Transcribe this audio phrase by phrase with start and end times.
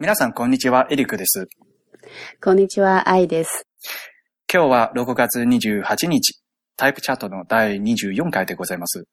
[0.00, 1.48] 皆さん、こんにちは、エリックです。
[2.40, 3.66] こんにちは、愛です。
[4.52, 6.40] 今日は6月28日、
[6.76, 9.08] タイプチャットの第24回でございます。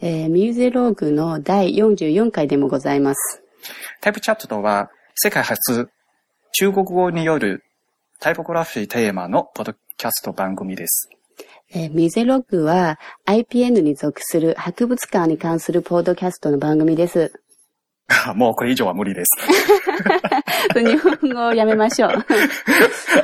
[0.00, 3.42] えーミューゼローグの第44回でもございます。
[4.00, 5.90] タイプチャットとは、世界初、
[6.52, 7.62] 中国語による
[8.18, 11.10] タイポグラフィーテーマのポッドキャスト番組です。
[11.74, 17.34] えーミューゼローグは IPN に属する博物館に関するポッドキャストの番組です。
[18.35, 19.31] もうこれ以上は無理です。
[20.73, 22.25] 日本語をやめましょう。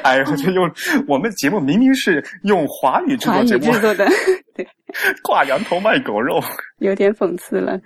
[0.04, 0.70] 哎， 我觉得用
[1.08, 4.06] 我们节目明明是用华语制华作节目，语制作的，
[5.24, 6.44] 挂羊头卖狗肉。
[6.80, 7.80] 有点讽刺了。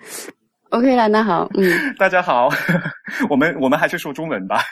[0.72, 2.50] OK 啦，那好，嗯，大家好，
[3.30, 4.64] 我们我们还是说中文吧。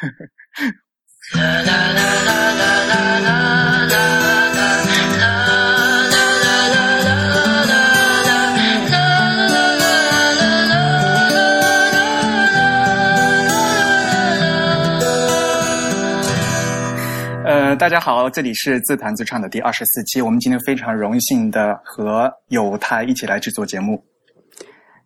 [17.70, 20.20] 呃，大家好，这里是自弹自唱的第二十四期。
[20.20, 24.04] 我们今天非常荣幸的和有台一起来制作节目。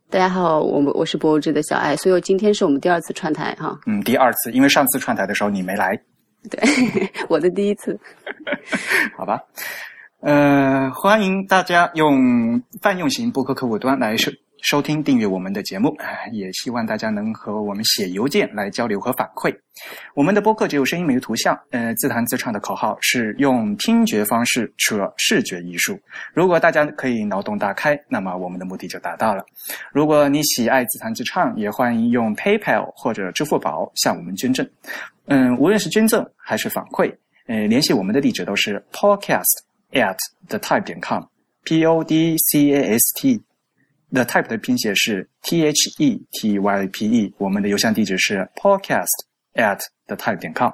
[0.08, 5.94] 大家好，我们我是博物志的小爱，所以今天是我们第二次串台哈，嗯，第二次，因为上次串台的时候你没来，
[6.50, 6.58] 对，
[7.28, 8.00] 我的第一次。
[9.14, 9.38] 好吧？
[10.22, 14.33] 呃，欢迎大家用泛用型播客客户端来收
[14.64, 15.94] 收听、订阅我们的节目，
[16.32, 19.54] 也希望大家能和我们写邮件来交流和反馈。
[20.14, 26.00] 我们的播客只有声音没有图像，呃，自弹自唱的口号是用听觉方式扯视觉艺术。
[26.32, 29.44] 如果大家可以脑洞大开，那么我们的目的就达到了。
[29.92, 34.66] 如果你喜爱自弹自唱，也欢迎用 PayPal 或者支付宝向我们捐赠。
[35.26, 37.14] 嗯，无论是捐赠还是反馈，
[37.48, 39.44] 呃，联系我们的地址都是 podcast
[39.92, 40.16] at
[40.48, 43.42] the type 点 com，p o d c a s t。
[44.14, 49.08] The type 的拼写是 t h e t y p e，我们的邮箱地址是 podcast
[49.54, 50.70] at the type 点 com。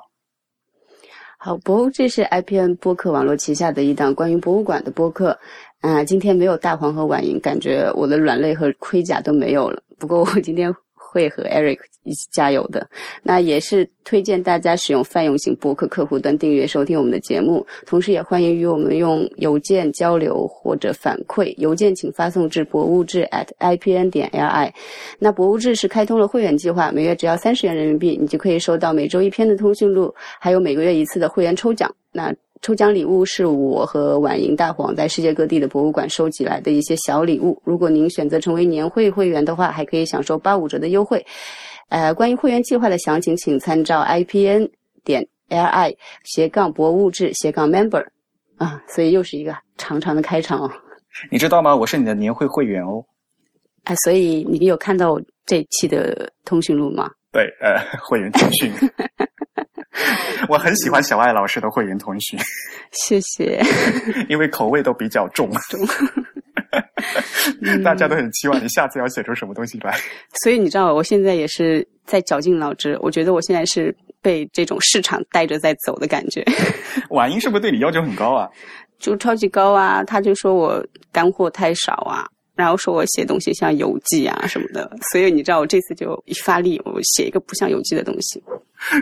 [1.38, 5.38] 好，不，这是 IPN 播客网络旗下的一档关于博物馆的播客。
[5.80, 9.82] 啊、今天没有大黄和婉莹，感觉我的软肋和盔甲都没有了。
[9.98, 10.70] 不过我今天
[11.10, 12.86] 会和 Eric 一起加油的。
[13.22, 21.52] 那也是推荐大家使用泛用型博客客户端订阅收听我们的节目，同时也欢迎与我们用邮件交流或者反馈。
[21.56, 24.72] 邮件请发送至博物志 at ipn 点 li。
[25.18, 31.92] 那博物志是开通了会员计划，每月只要三十元人民币，你就可以收到每周一篇的通讯录，还有每个月一次的会员抽奖。
[32.12, 37.60] 那抽奖礼物是我和婉莹大黄在世界各地的博物馆收集来的一些小礼物。
[37.64, 41.24] 如果您选择成为年会会员的话，还可以享受八五折的优惠。
[41.88, 44.70] 呃，关于会员计划的详情，请参照 ipn
[45.02, 48.04] 点 li 斜杠博物志斜杠 member
[48.58, 50.70] 啊，所以又是一个长长的开场哦。
[51.30, 51.74] 你知道吗？
[51.74, 53.02] 我是你的年会会员哦。
[53.84, 57.10] 啊，所以你有看到这期的通讯录吗？
[57.32, 58.70] 对，呃，会员通讯。
[60.48, 62.36] 我很喜欢小爱老师的会员同学，
[62.92, 63.60] 谢谢。
[64.28, 65.50] 因为口味都比较重，
[67.62, 69.96] 嗯 大家都很期望你下次要写出什么东西来。
[70.42, 72.98] 所以你知道，我现在也是在绞尽脑汁。
[73.00, 76.44] 我觉得我现在是被这种市场带着在走的感觉，
[77.10, 78.48] 婉英是不是对你要求很高啊？
[78.98, 80.04] 就超级高啊！
[80.04, 82.26] 他就说我干货太少啊，
[82.60, 84.90] 然后说我写东西像游记啊什么的。
[85.10, 88.42] 所以你知道，我这次就一发力，我写一个不像游记的东西。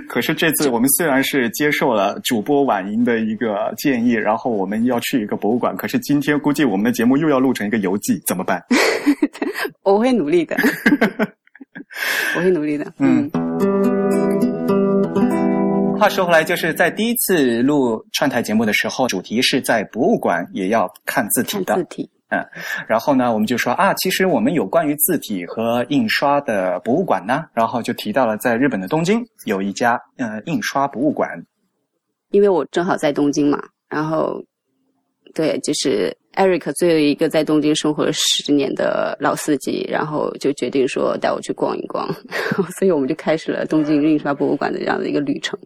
[0.09, 8.63] 可是这次我们虽然是接受了主播婉莹的一个建议，然后我们要去一个博物馆，可是今天估计我们的节目又要录成一个游记，怎么办？
[9.83, 10.57] 我会努力的，
[12.37, 12.93] 我会努力的。
[12.99, 13.31] 嗯。
[15.99, 21.87] 话说回来，就是在第一次录串台节目的时候，主题是在博物馆也要看字体的看字。
[21.91, 22.11] 体，
[22.87, 31.31] 然后呢，我们就说啊，其实我们有关于字体和印刷的博物馆呢，然后就提到了在日本的东京有一家呃印刷博物馆。
[32.31, 33.59] 因为我正好在东京嘛，
[33.89, 34.43] 然后
[35.35, 42.07] 对，就是 Eric 作为一个在东京生活了十年的老司机，然后就决定说带我去逛一逛，
[42.79, 45.59] 所以我们就开始了东京印刷博物馆的这样的一个旅程。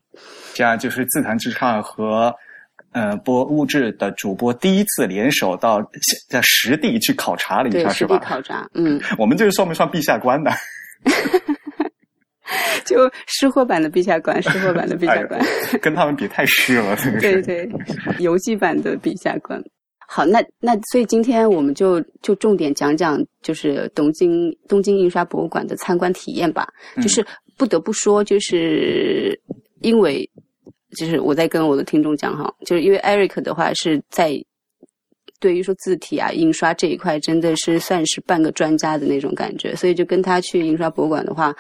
[0.54, 2.32] 这样就是自弹自唱和
[2.92, 5.82] 呃播物志的主播第一次联手到
[6.28, 8.18] 在实地去考察了一对，下，实地？
[8.18, 10.50] 考察，嗯， 我们这个算不算陛下官呢？
[12.84, 15.40] 就湿货版的陛下馆，湿货版的陛下馆。
[15.80, 16.96] 跟他们比太湿了。
[17.20, 17.68] 对对，
[18.18, 19.62] 游记版的陛下观。
[20.06, 26.68] 好，那那所以今天我们就就重点讲讲，就是东京东京印刷博物馆的参观体验吧。
[26.96, 27.24] 嗯就是
[27.56, 29.38] 不得不说，就是
[29.80, 30.28] 因为
[30.96, 34.34] 就是我在跟我的听众讲哈，就是因为 Eric 的话是在
[35.40, 41.54] 对于说字体啊、印刷这一块，真的是算是半个专家的那种感觉，所以就跟他去印刷博物馆的话。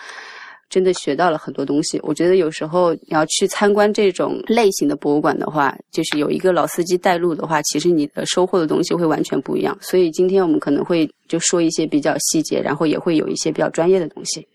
[0.70, 2.00] 真的学到了很多东西。
[2.02, 9.76] 我觉得有时候你要去参观这种类型的博物馆的话，就是有一个老司机带路的话，其实你的收获的东西会完全不一样。
[9.82, 14.48] 所以今天我们可能会就说一些比较细节，然后也会有一些比较专业的东西。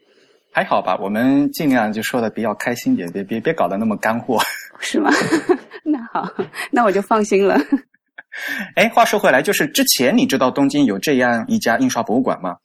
[0.57, 4.39] 还好吧，我们尽量就说的比较开心点，别别别搞得那么干货。
[4.81, 5.11] 是吗？
[5.85, 6.27] 那好，
[6.71, 7.55] 那我就放心了。
[8.75, 12.55] 哎，话说回来，就是之前你知道东京有这样一家印刷博物馆吗？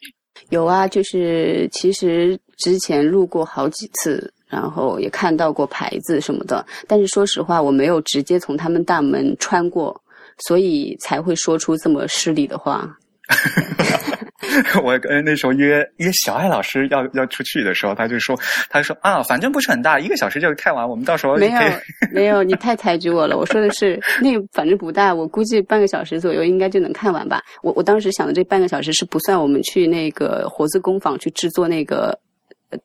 [0.49, 10.03] 有啊，就是其实之前路过好几次，然后也看到过牌子什么的，但是说实话，我没有直接从他们大门穿过，
[10.39, 12.89] 所以才会说出这么失礼的话。
[14.82, 18.38] 我跟那时候约约小爱老师要要出去的时候，他就说，
[18.69, 21.60] 他说啊，反正不是很大，一个小时就看完，我们到时候没有
[22.12, 23.37] 没有，你太抬举我了。
[23.37, 27.43] 我说的是那个反正不大，我估计半个小时左右应该就能看完吧。
[27.62, 32.19] 我我当时想的这半个小时是不算我们去那个活字工坊去制作那个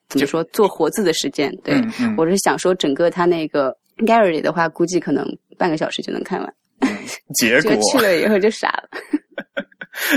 [0.10, 1.54] 怎么说做活字的时间。
[1.64, 1.76] 对，
[2.18, 3.76] 我是想说整个他那个
[4.06, 5.26] gallery 的话，估计可能
[5.58, 6.54] 半个小时就能看完。
[7.36, 8.90] 结果去了以后就傻了。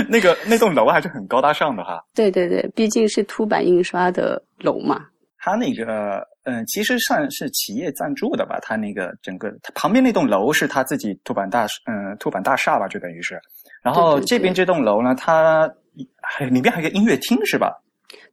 [0.07, 2.03] 那个那栋楼还是很高大上的哈。
[2.13, 5.05] 对对对，毕竟是凸版印刷的楼嘛。
[5.43, 8.59] 它那个嗯，其实算是企业赞助的吧。
[8.61, 13.39] 它那个整个，它旁边那栋楼是他自己凸版大嗯凸版大厦吧，就等于是。
[13.81, 15.67] 然后这边这栋楼呢，它
[16.21, 17.75] 还里面还有个音乐厅是吧？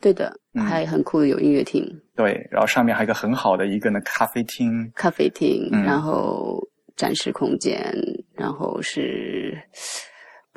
[0.00, 1.83] 对的，还很酷的有音乐厅。
[2.15, 4.93] 对，然后上面还有一个很好的一个呢咖啡厅。
[4.95, 6.61] 咖啡厅，然后
[6.95, 7.91] 展示空间，
[8.35, 9.56] 然后是。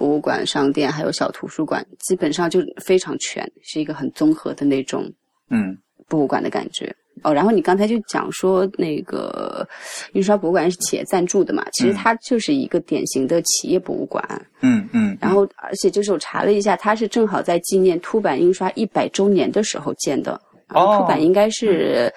[0.01, 5.07] 博物馆、商店还有小图书馆，基本上就非常全，是一个很综合的那种，
[5.51, 5.77] 嗯，
[6.07, 6.91] 博物馆的感觉。
[7.21, 9.67] 哦，然后你刚才就讲说那个
[10.13, 11.63] 印刷博物馆是企业赞助的嘛？
[11.73, 14.23] 其实它就是一个典型的企业博物馆。
[14.61, 15.15] 嗯嗯。
[15.21, 20.33] 然后，而且就是我查了一下，它是正好在纪念凸版印刷一百周年的时候建的。
[20.69, 20.97] 哦。
[20.97, 22.11] 凸版应该是，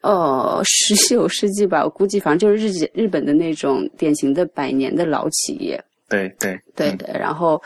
[0.00, 5.78] 呃，十九世纪吧，我估计，反正就是日日本的那种典型的百年的老企业。
[6.08, 7.60] 对对对的，然后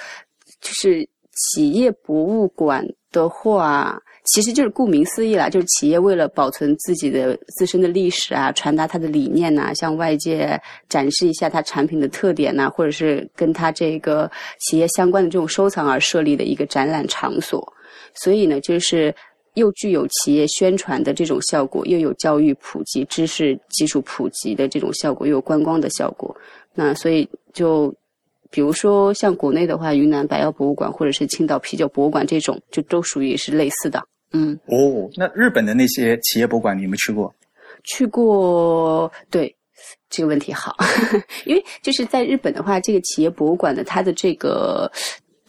[0.61, 17.67] 就是企业博物馆的话，其实就是顾名思义啦，就是企业为了保存自己的自身的历史啊，传达它的理念呐，向外界展示一下它产品的特点呐，或者是跟它这个企业相关的这种收藏而设立的一个展览场所。
[18.15, 19.15] 所以呢，就是
[19.55, 26.37] 又具有企业宣传的这种效果，又有教育普及、知识基础普及的这种效果，又有观光的效果。
[26.75, 27.95] 那所以就。
[28.51, 34.03] 比如说，像国内的话，云南白药博物馆或者是青岛啤酒博物馆这种，就都属于是类似的。
[34.33, 37.35] 嗯，哦，那日本的那些企业博物馆，你有没有去过？
[37.85, 39.55] 去过，对，
[40.09, 40.77] 这个问题好，
[41.47, 44.91] 因为就是在日本的话，这个企业博物馆的它的这个。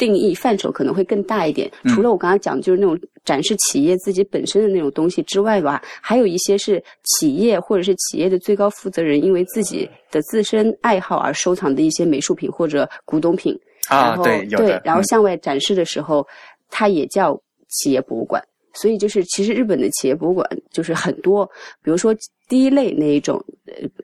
[0.02, 1.72] 定义范畴可能会更大一点。
[1.90, 13.56] 除了我刚刚讲，就是那种展示企业自己本身的那种东西之外吧，还有一些是企业或者是企业的最高负责人因为自己的自身爱好而收藏的一些美术品或者古董品。
[13.90, 16.26] 啊，对，对，然后向外展示的时候，
[16.70, 18.44] 它也叫企业博物馆。
[18.74, 21.46] 所以就是，其实日本的企业博物馆就是很多，
[21.84, 22.16] 比如说
[22.48, 23.44] 第一类那一种，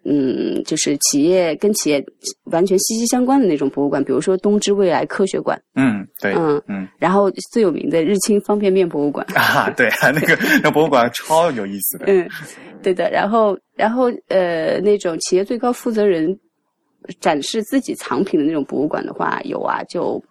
[0.04, 2.06] 嗯，就是企业跟企业
[2.46, 12.30] 完全息息相关的那种博物馆，比如说东芝未来科学馆，嗯，对，嗯嗯，然后最有名的日清方便面博物馆啊，对，那个那博物馆超有意思的，嗯，
[12.84, 16.38] 对的，然后然后呃，那种企业最高负责人
[17.20, 20.22] 展示自己藏品的那种博物馆的话，有啊，就。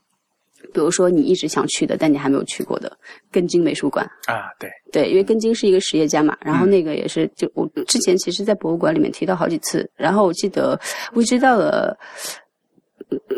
[0.77, 2.95] 比如说你一直想去的，但你还没有去过的
[3.33, 4.05] 根津美术馆。
[4.27, 4.69] 啊，对。
[4.93, 10.79] 对，因为根津是一个实业家嘛，然后那个也是，就我之前其实，在博物馆里面提到好几次，然后我记得
[11.15, 11.97] 我知道了，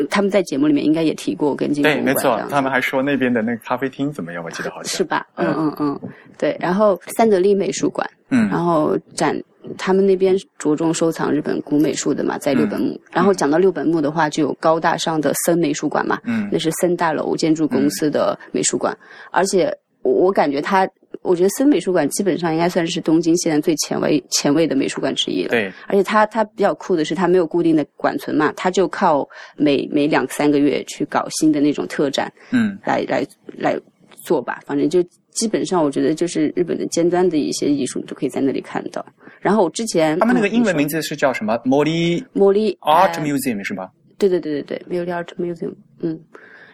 [0.09, 4.85] 他们在节目里面应该也提过根津博物馆，对，没错，他们还说那边的那个咖啡厅怎么样，我记得好像。
[4.85, 5.25] 是吧？
[5.35, 5.99] 嗯嗯嗯，
[6.37, 9.41] 对，然后三得利美术馆，嗯，然后展。
[9.77, 12.99] 他们那边着重收藏日本古美术的嘛，在六本木。
[13.11, 18.97] 然后讲到六本木的话，就有高大上的森美术馆嘛，嗯，那是森大楼建筑公司的美术馆。
[19.31, 19.71] 而且
[20.01, 20.87] 我感觉它，
[21.21, 25.49] 我觉得森美术馆基本上应该算是东京现在最前卫前卫的美术馆之一了。
[25.49, 33.25] 对，而且它它比较酷的是，它没有固定的馆存嘛，它就靠每每两三个月去搞新的那种特展，嗯，来来
[33.57, 33.77] 来
[34.23, 34.59] 做吧。
[34.65, 35.03] 反正就
[35.39, 39.05] 基本上，我觉得就是日本的尖端的一些艺术，你都可以在那里看到。
[39.39, 43.89] 然后我之前他们那个英文名字是叫什么？Mori Mori Art Museum 是吧？
[44.17, 45.73] 对对对对对，Mori Art Museum。
[46.01, 46.19] 嗯，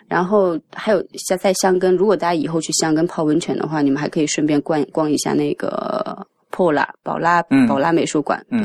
[0.07, 8.43] 然后还有像在香根，如果大家以后去香根泡温泉的话，你们还可以顺便逛逛一下那个 Pola 宝拉宝拉美术馆。
[8.49, 8.59] 对，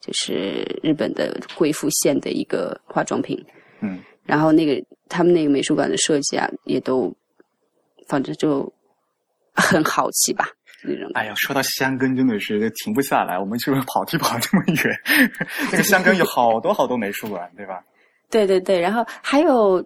[0.00, 3.44] 就是日本的贵妇线的一个化妆品。
[3.80, 7.12] 嗯，然后那个他们那个美术馆的设计啊，也都
[8.06, 8.72] 反正就
[9.54, 10.48] 很好奇吧。
[10.82, 11.10] 这种。
[11.14, 15.00] 哎呀，说到香根真的是停不下来，我们是不是跑题跑这么远？
[15.72, 17.80] 那个香根有好多好多美术馆，对吧？
[18.30, 19.82] 对对对，然后还有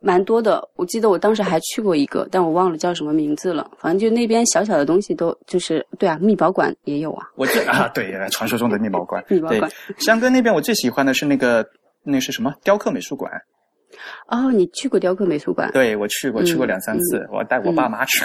[0.00, 3.70] 蛮多的，我记得我当时还去过一个，但我忘了叫什么名字了。
[3.78, 7.28] 反正就那边小小的东西都就是对啊，密宝馆也有啊。
[7.34, 9.22] 我这啊，对，传说中的密宝馆。
[9.28, 9.70] 密宝馆。
[9.98, 11.66] 香根那边我最喜欢的是那个
[12.02, 13.30] 那是什么雕刻美术馆。
[14.28, 15.70] 哦，你去过雕刻美术馆？
[15.72, 18.24] 对，我去过，去过两三次，我带我爸妈去。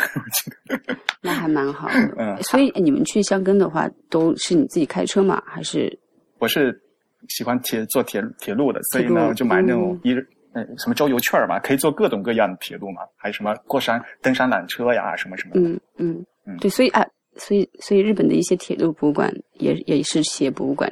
[1.22, 2.16] 那还蛮好的。
[2.18, 5.42] 嗯，所以你们去香根的话，都是你自己开车吗？
[5.46, 6.00] 还是？
[6.40, 6.82] 我是。
[7.30, 15.52] 喜欢铁坐铁铁路的，所以呢就买那种一日呃什么周游券嘛，可以坐各种各样的铁路嘛，还有什么过山登山缆车呀什么什么。
[15.54, 20.92] 嗯嗯嗯，对，所以啊，所以所以日本的一些铁路博物馆也也是企业博物馆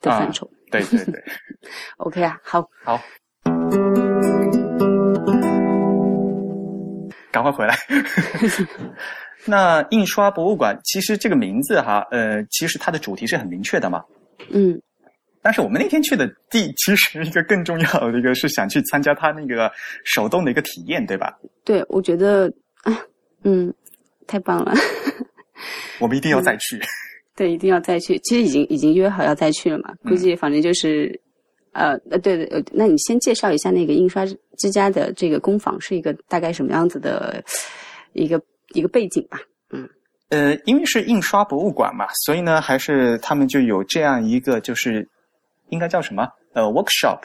[0.00, 0.50] 的范畴。
[0.70, 1.22] 对对对。
[1.98, 2.66] OK 啊，好。
[2.82, 2.98] 好。
[7.30, 7.74] 赶快回来。
[9.44, 14.02] 那印刷博物馆其实这个名字哈，呃，其实它的主题是很明确的嘛。
[14.50, 14.80] 嗯。
[15.44, 19.68] 但是我们那天去的地其实一个更重要的一个是想去参加他那个
[20.04, 21.36] 手动的一个体验，对吧？
[21.64, 22.46] 对，我觉得
[22.84, 22.96] 啊，
[23.42, 23.74] 嗯，
[24.28, 24.72] 太棒了。
[25.98, 26.80] 我们一定要再去。
[27.34, 28.16] 对，一定要再去。
[28.20, 31.20] 其实已经已经约好要再去了嘛，估计反正就是，
[31.72, 34.24] 呃呃，对对，呃，那你先介绍一下那个印刷
[34.56, 37.42] 之家的这个工坊是一个大概什么样子的
[38.12, 38.40] 一个
[38.74, 39.38] 一个背景吧？
[39.70, 39.88] 嗯。
[40.30, 45.08] 呃，因为是印刷博物馆嘛，所以呢，还是他们就有这样一个就是。
[45.68, 46.28] 应该叫什么？
[46.52, 47.18] 呃，workshop。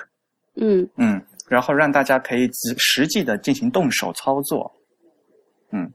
[0.55, 4.71] 嗯嗯，然后让大家可以实际的进行动手操作。
[5.73, 5.91] 嗯，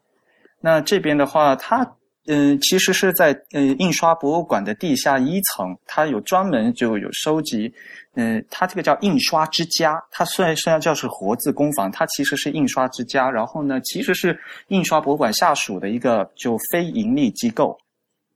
[0.60, 7.72] 那这边的话，它嗯，其实是在呃印刷博物馆的地下一层，它有专门就有收集。
[8.14, 13.30] 嗯，它这个叫印刷之家，它虽然虽然叫是活字工坊，它其实是印刷之家。
[13.30, 14.38] 然后呢，其实是
[14.68, 17.76] 印刷博物馆下属的一个就非盈利机构。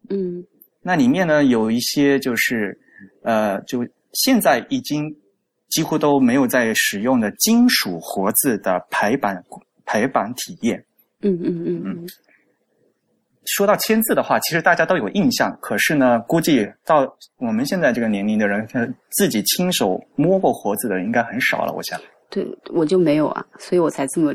[0.08, 0.44] 嗯，
[0.82, 2.78] 那里面呢有一些就是
[3.22, 3.86] 呃就。
[4.24, 5.14] 现在已经
[5.68, 9.44] 几乎都没有在使用的金属活字的排版
[9.84, 10.82] 排版体验。
[11.20, 12.06] 嗯嗯嗯嗯。
[13.46, 18.66] 说到签字的话，其实大家都有印象，可是呢，估计到我们现在这个年龄的人，
[19.10, 21.72] 自己亲手摸过活字的人应该很少了。
[21.72, 22.00] 我想。
[22.28, 24.34] 对，我就没有啊，所以我才这么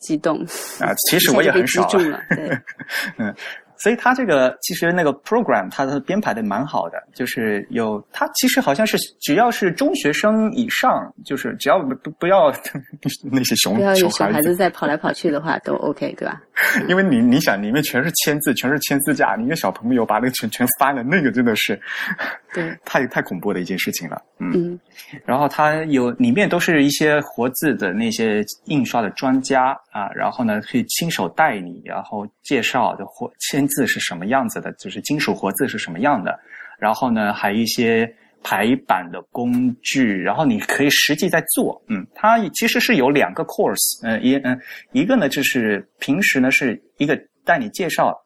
[0.00, 0.38] 激动。
[0.80, 1.86] 啊，其实我也很少。
[1.92, 2.58] 了，对。
[3.18, 3.34] 嗯。
[3.80, 12.52] 所以它这个其实那个 program 它的编排的蛮好的，就是有它其实好像是只要是中学生以上，就是只要不不要
[13.32, 16.42] 那些熊不要有小孩子在跑来跑去的话都 OK 对吧？
[16.88, 21.80] 因为你你想里面全是签字，全是签字架，你一个小朋友把那个全全翻了，那个真的是
[22.52, 24.20] 对太太恐怖的一件事情了。
[24.38, 24.78] 嗯，
[25.24, 33.66] 然后它有里面都是一些活字的那些印刷的专家啊，然后呢可以亲手带你，然后介绍的或签。
[33.70, 34.70] 字是什么样子的？
[34.74, 36.38] 就是金属活字是什么样的？
[36.78, 38.10] 然后呢，还有一些
[38.42, 41.82] 排版的工具，然后你可以实际在做。
[41.88, 44.58] 嗯，它其实是有两个 course，嗯，一嗯
[44.92, 48.18] 一个呢就是平时呢是一个带你介绍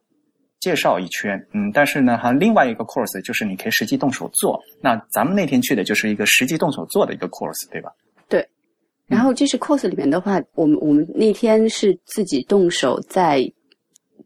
[0.60, 4.56] 介绍一圈，嗯，但是呢，哈，另外一个 course 就是你可以实际动手做。
[4.80, 7.90] 那咱们那天去的就是一个实际动手做的一个 course，对吧？
[8.28, 8.48] 对。
[9.08, 13.40] 然后这是 course 里面的话，我们我们那天是自己动手在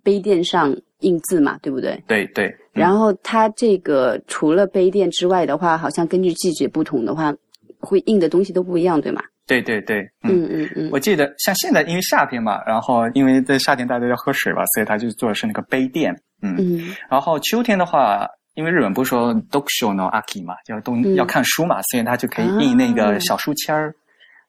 [0.02, 0.76] 杯垫上。
[1.00, 2.02] 印字嘛，对不对？
[2.07, 2.55] 对对。
[2.73, 7.35] 然后它这个除了杯垫之外的话，好像根据季节不同的话，
[7.81, 9.23] 会印的东西都不一样，对吗？
[9.47, 10.00] 对对对。
[10.23, 10.90] 嗯嗯嗯。
[10.93, 16.12] 我记得像现在因为夏天嘛，然后因为在夏天大家要喝水嘛，所以他就做的是那个杯垫。
[16.43, 16.55] 嗯。
[16.59, 16.95] 嗯。
[17.09, 23.95] 然后秋天的话，因为日本不是说 “dokusho no aki” 嘛，就是冬要看书嘛，所以他就可以印那个小书签儿。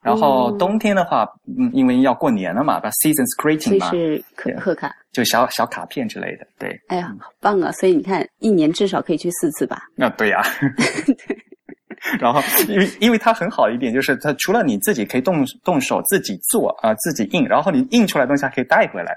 [0.01, 1.27] 然后冬天的话，
[1.57, 6.79] 嗯，因为要过年了嘛，把 seasons greeting 嘛，是贺贺卡，就小小卡片之类的，对。
[6.87, 7.71] 哎呀，好棒啊！
[7.73, 9.83] 所以你看，一年至少可以去四次吧？
[9.95, 10.41] 那对呀。
[12.17, 19.13] 然后，因为因为它很好一点，就是它除了你自己可以动动手自己做啊，自己印，然后你印出来东西还可以带回来。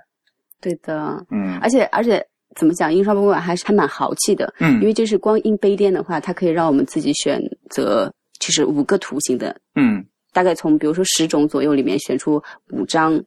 [0.60, 1.60] 对的，嗯。
[1.60, 2.20] 而且而且
[2.56, 4.80] 怎么讲，印刷博物馆还是还蛮豪气的，嗯。
[4.80, 10.04] 因为就是光印杯垫的话，它可以让我们自己选择，就是五个图形的，嗯。
[10.32, 13.22] 大概从比如说十种左右里面选出五张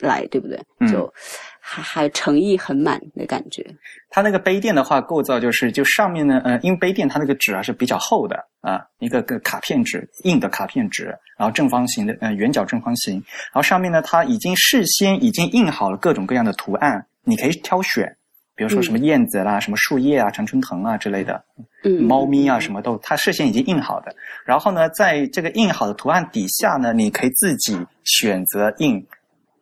[0.00, 0.58] 来，对不对？
[0.90, 1.12] 就
[1.60, 3.66] 还还诚意很满的感觉。
[4.08, 18.16] 它那个杯垫的话，构造就是就上面呢，呃，因为杯垫它那个纸啊是比较厚的啊，一个个卡片纸，硬的卡片纸，然后正方形的，呃，圆角正方形，然后上面呢，它已经事先已经印好了各种各样的图案，你可以挑选。
[18.58, 21.44] 比如说什么燕子啦，什么树叶啊，常春藤啊之类的，
[21.84, 24.12] 嗯，猫咪啊，什么都，它事先已经印好的。
[24.44, 29.06] 然后呢，在这个印好的图案底下呢，你可以自己选择印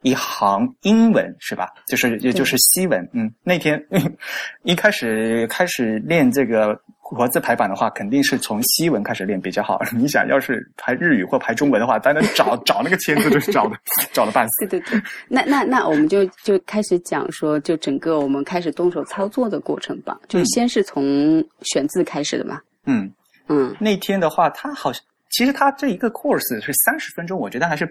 [0.00, 1.68] 一行英文是吧？
[1.86, 3.06] 就是也就是西文。
[3.12, 3.86] 嗯，那天
[4.64, 9.78] 一开始开始练这个活字排版的话，肯定是从西文开始练比较好。
[9.96, 13.76] 你想要是排日语或排中文的话，单单找找那个签字都是找的
[14.12, 14.66] 找的半死。
[14.66, 20.18] 对对对，那那那我们就就开始讲说，就整个我们开始动手操作的过程吧。
[20.26, 22.60] 就先是从选字开始的嘛。
[22.86, 23.08] 嗯
[23.48, 27.88] 嗯，那天的话，他好像其实他这一个 course 是三十分钟，我觉得还是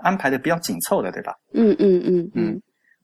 [0.00, 1.34] 安排的比较紧凑的，对吧？
[1.54, 2.60] 嗯嗯嗯嗯。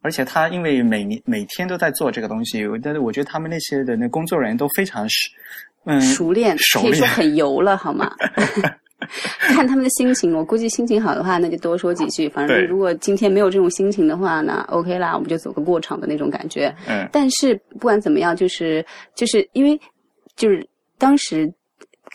[0.07, 5.29] 而且他因为每年每天都在做这个东西，但是我觉得他们那些的那工作人员都非常熟，
[5.85, 8.09] 嗯，熟练，熟可以说很油了，好吗？
[9.41, 12.29] 看他们的心情，我估计心情好的话，那就多说几句。
[12.29, 16.73] 反正如果今天没有这种心情的话，呢 OK 啦，我们就走个过场的那种感觉。
[16.87, 17.09] 嗯。
[17.13, 18.85] 但是不管怎么样，就是
[19.17, 19.79] 就是因为
[20.37, 20.65] 就是
[20.99, 21.53] 当时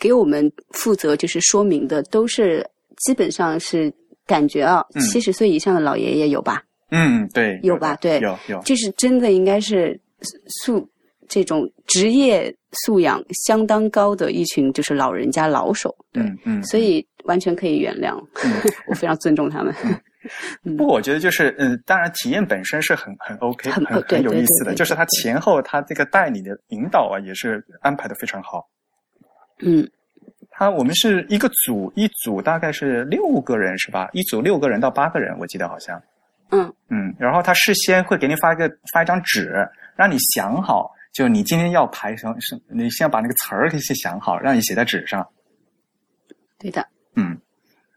[0.00, 2.66] 给我们负责就是说明的，都是
[3.04, 3.92] 基本上是
[4.26, 6.62] 感觉啊，七十岁以上的老爷爷有吧？
[6.94, 7.96] 嗯，对，有吧？
[7.96, 9.98] 对，有有，就是真的应该是
[10.62, 10.86] 素
[11.26, 15.94] 这种职业素养相当高的一群，就是老人家老手。
[16.12, 18.22] 嗯嗯，所以完全可以原谅，
[18.86, 19.74] 我非常尊重他们。
[20.76, 28.68] 不，我觉得就是嗯，当然体验本身是很很 OK，很很有意思的，就是他前后他这个带你的引导啊，也是安排的非常好。
[29.60, 29.88] 嗯，
[30.50, 34.10] 他我们是一个组，一组大概是六个人是吧？
[34.12, 35.98] 一组六个人到八个人，我记得好像。
[36.52, 39.66] 嗯嗯，然后他事先会给你发一个发一张纸，
[39.96, 45.26] 让你想好，就你今天要排什么，是你先把那个词儿给先想好，让你写在纸上。
[46.58, 46.86] 对的。
[47.16, 47.38] 嗯，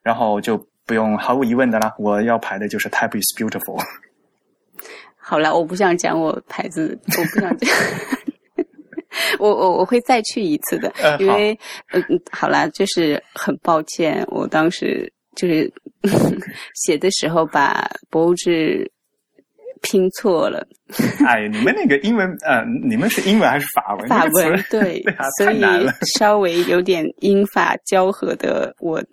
[0.02, 3.84] 然后就不用毫无疑问的啦，我要排的就是 Type is beautiful。
[5.18, 7.70] 好了，我不想讲我牌子，我不想讲。
[9.40, 11.58] 我我我会再去一次的，因为
[11.92, 15.12] 嗯，好啦，就是很抱歉，我当时。
[15.36, 15.72] 就是
[16.86, 18.90] 写的时候把博物志
[19.82, 20.66] 拼错了。
[21.26, 24.08] 哎，你们那个英文呃，你们是英文还是法文？
[24.08, 25.04] 法文对，
[25.38, 25.62] 所以
[26.18, 29.04] 稍微有点英法交合的，我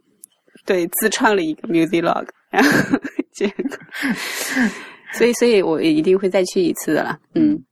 [0.64, 2.98] 对自创了一个 music log，然后
[3.32, 3.76] 结果，
[5.12, 7.18] 所以所以我也一定会再去一次的啦。
[7.34, 7.62] 嗯。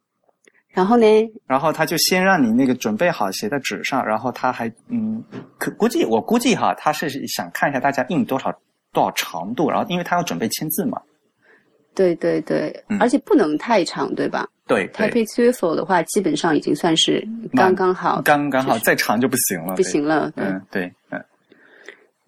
[0.72, 1.06] 然后呢？
[1.46, 5.22] 然后他就先让你那个准备好写在纸上，然后他还嗯，
[5.58, 8.52] 可估计我估计哈，他是想看一下大家印多少
[8.92, 11.00] 多少长度，然后因为他要准备签字嘛。
[11.92, 14.48] 对对对，而且不能太长，对吧？
[14.68, 14.86] 对
[15.26, 20.32] Swift 的话，基本上已经算是刚刚好，刚刚好，再长就不行了，不行了。
[20.36, 21.20] 嗯，对，嗯。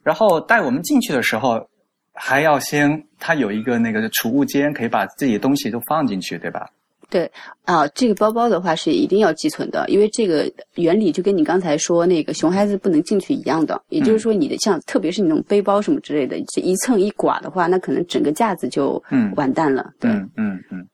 [0.03, 1.65] 然后带我们进去的时候，
[2.13, 6.69] 还要先他有一个那个储物间，可以把自己的东西都放进去，对吧？
[7.13, 7.31] 对
[7.67, 13.81] 啊，这个包包的话是一定要寄存的，因为这个原理就跟你刚才说那个熊孩子不能进去一样的。
[13.91, 19.03] 也就是说，你的像特别是你那种背包什么之类的，这一蹭一刮的话，那可能整个架子就
[19.37, 19.93] 完蛋了。
[20.01, 20.89] 对，嗯嗯，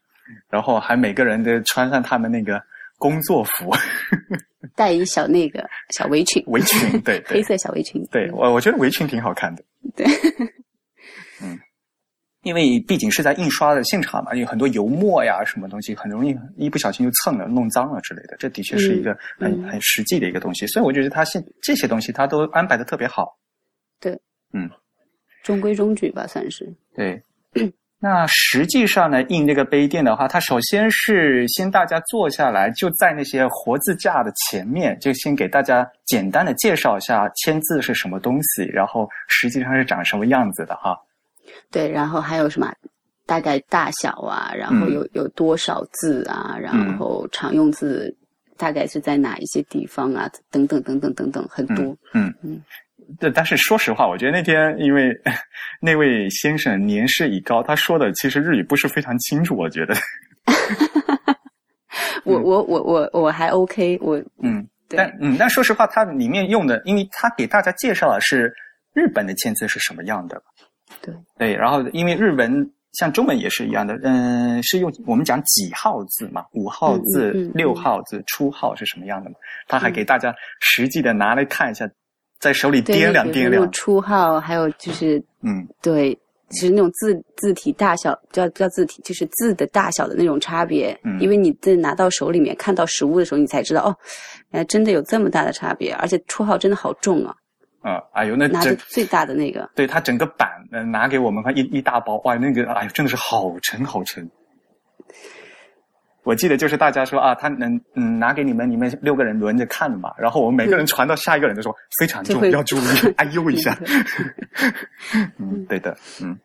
[0.51, 2.61] 然后还每个人都穿上他们那个
[2.99, 3.73] 工作服，
[4.75, 5.65] 带一小那个
[5.97, 8.05] 小围裙，围裙对， 黑色小围裙。
[8.11, 9.63] 对我我觉得围裙挺好看的。
[9.95, 10.05] 对，
[10.41, 10.49] 嗯。
[12.43, 18.37] 因为毕竟是在印刷的现场嘛，有很多油墨呀，什么东西很容易一不小心就蹭了、弄脏了之类的。
[18.39, 23.37] 这的确是一个很很实际的一个东西，所以我觉得他现这些东西他都安排的特别好。
[24.01, 24.13] 对，
[24.53, 24.71] 嗯，
[25.43, 26.73] 中规中矩吧，算是。
[26.95, 27.21] 对，
[27.99, 40.97] 那实际上呢，印这个杯垫的话，它首先是先大家坐下来，就在那些活字架的前面，就先给大家简单的介绍一下签字是什么东西，然后实际上是长什么样子的哈。
[41.71, 42.73] 对，然后还有什么
[43.27, 48.15] 大概大小啊，然后有有多少字啊，然后常用字
[48.57, 51.97] 大概是在哪一些地方啊，等等等等等等，很多。
[52.15, 52.63] 嗯嗯。
[53.19, 55.19] 对，但是说实话，我觉得那天因为
[55.81, 59.95] 那位先生年事已高，他说的其实日语不是非常清楚，我觉得。
[62.25, 68.55] 我我我我我还 OK，我嗯，但嗯，但说实话，他里面用的，因为他给大家介绍的是
[68.93, 70.43] 日本的签字是什么样的。
[71.37, 79.37] 对对，然后因为日文像中文也是一样的，嗯，是用我们讲几号字嘛，五号字、六号字、初号是什么样的嘛？
[79.69, 81.89] 他还给大家实际的拿来看一下，
[82.41, 83.71] 在手里掂量掂量。
[83.71, 86.19] 初号，还有就是嗯，对，
[86.49, 90.99] 其实那种字字体大小，叫叫字体，就是字的大小的那种差别。
[91.05, 93.95] 嗯，因为你在拿到手里面看到实物的时候，你才知道哦，
[94.51, 97.37] 原来真的有这么大的差别，而且初号真的好重啊。
[97.89, 100.51] 啊，哎呦，那拿着最大的那个，对他整个板，
[100.91, 104.29] 拿给我们看一一大包，哇，那个，哎呦，真的是好沉好沉。
[106.25, 112.81] 我记得就是大家说啊，他能嗯拿给你们，你们六个人轮着看嘛，然后我们每个人传到下一个人的时候，非常重，要注意，
[113.17, 113.79] 哎呦一下。
[115.39, 116.39] 嗯，对的，嗯。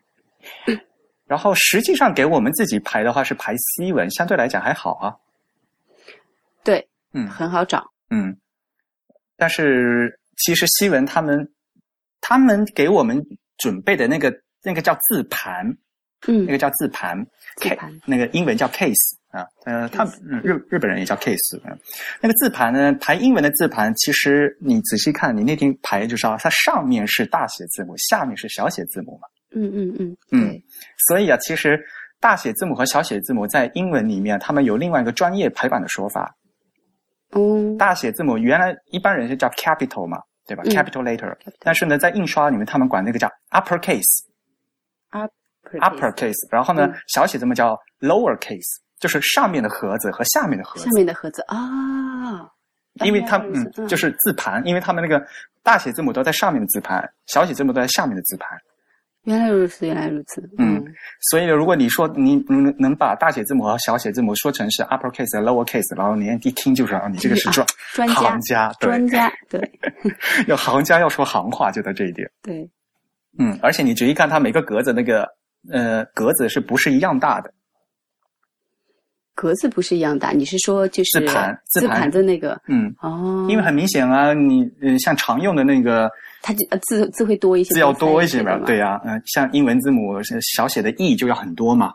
[1.25, 5.15] 然后实际上给我们自己排的话是排 C 文，相对来讲还好啊。
[6.63, 7.91] 对，嗯很好找。
[8.09, 8.37] 嗯，
[9.35, 11.47] 但是其实西文他们
[12.21, 13.23] 他们给我们
[13.57, 15.65] 准备的那个那个叫字盘，
[16.27, 16.45] 嗯。
[16.45, 17.23] 那，个叫字盘，
[17.57, 21.77] 字 ca- 盘那个英文叫 case 啊，呃，他嗯日日本人也叫 case 嗯，
[22.21, 30.61] 那个字盘呢，排英文的字盘，其实你仔细看，你那天排就知道，它上面是大写字母，下面是小写字母嘛，嗯嗯嗯，嗯，
[31.07, 31.79] 所以啊，其实
[32.19, 36.35] 大写字母和小写字母在英文里面，他们有另外一个专业排版的说法。
[37.33, 40.71] 哦，大写字母原来一般人是叫 capital 嘛，对吧、嗯。
[40.71, 44.23] c a p i t a l letter，但是呢，在印刷里面，他们管那个叫 uppercase。
[45.79, 46.93] uppercase，然后呢，嗯。
[47.07, 50.85] 小写字母叫 lower case，就是上面的盒子和下面的盒子。
[50.85, 51.41] 下，面的盒子。
[51.47, 52.49] 啊，
[53.03, 55.25] 因为它原来如此嗯就是字盘，因为他们那个
[55.63, 58.49] 大写字母都在上面的字盘，小写字母都在下面的字盘，
[59.23, 60.83] 原来如此，原来如此，嗯
[61.31, 68.89] 所以呢，如果你说你能能把大写字母和小写字母说成是 uppercase 和 lower case，然后你一听就知道你这个是专专家行家，对。
[68.89, 69.71] 专，家，对。
[70.47, 72.29] 要行家要说行话就在这一点。
[72.43, 72.69] 对，
[73.39, 75.27] 嗯，而且你仔细看它每个格子那个
[75.71, 77.53] 呃格子是不是一样大的？
[79.34, 86.10] 格子不是一样大，你是说就是字盘字盘字盘的那个嗯，哦，因为很明显啊，你呃像常用的那个
[86.42, 91.94] 它就呃字字会多一些，字要多一些嘛，嘛，对呀、嗯、像英文字母是小写的 e 就要很多嘛，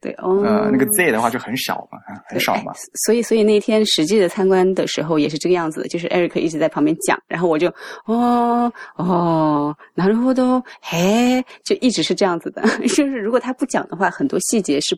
[0.00, 2.72] 对哦，呃，那个 z 的话就很少嘛，啊很少嘛。
[3.06, 7.68] 所以，所以那天实际的参观的时候也是这个样子的，就是 Eric 一直在旁边讲，然后我就
[8.04, 12.62] 哦哦，なるほど，嘿，就一直是这样子的。
[12.82, 14.96] 就是如果他不讲的话，很多细节是，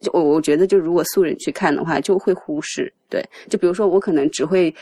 [0.00, 2.92] 就我我觉得就如果素人去看的话，就会忽视。
[3.08, 4.74] 对，就比如说我可能只会。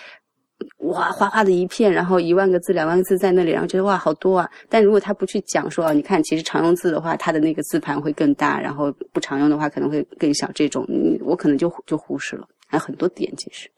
[0.79, 4.49] 哇，哗哗的一片，然后一万个字、两万个字在那里，然后觉得哇，好多啊！
[4.69, 10.49] 但如果他不去讲说，啊你看，其实常用字的话，它的那个字盘会更大，然后不常用的话可能会更小。
[10.55, 10.87] 这种，
[11.25, 13.69] 我可能就就忽视了，还有很多点其实。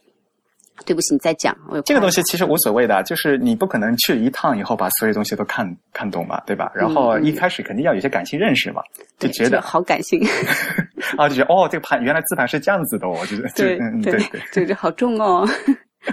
[0.84, 6.70] 对不起，你再讲，我有这个东西西其实无所谓的，就是你不可能去一趟以后把所有东西都看看懂嘛，对吧？
[6.74, 8.82] 然后嗯一开始肯定要有些感性认识嘛，
[9.18, 10.20] 就觉得好感性，
[11.16, 15.48] 啊，就觉得哦，这个盘原来字盘是这样子的哦，就是就对对对对， 这个好重哦，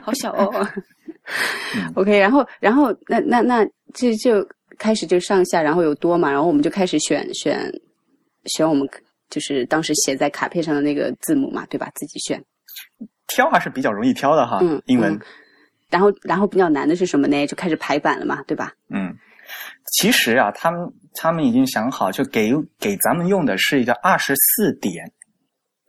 [0.04, 0.52] 好小哦。
[1.76, 4.46] 嗯 OK，然后然后那那那这就
[4.78, 7.72] 开始就上下，然后有多嘛，然后我们就开始选选
[8.46, 8.88] 选我们
[9.30, 11.90] 就是当时写在卡片上的那个字母嘛，对吧？
[11.96, 12.42] 自己选。
[13.36, 15.22] 挑还是比较容易挑的哈，嗯，英文嗯。
[15.90, 17.46] 然后，然后比较难的是什么呢？
[17.48, 18.72] 就开始排版了嘛，对吧？
[18.90, 19.14] 嗯，
[19.92, 20.80] 其实啊，他们
[21.14, 25.12] 他们已经想好，就给给咱们用的是一个二十四点，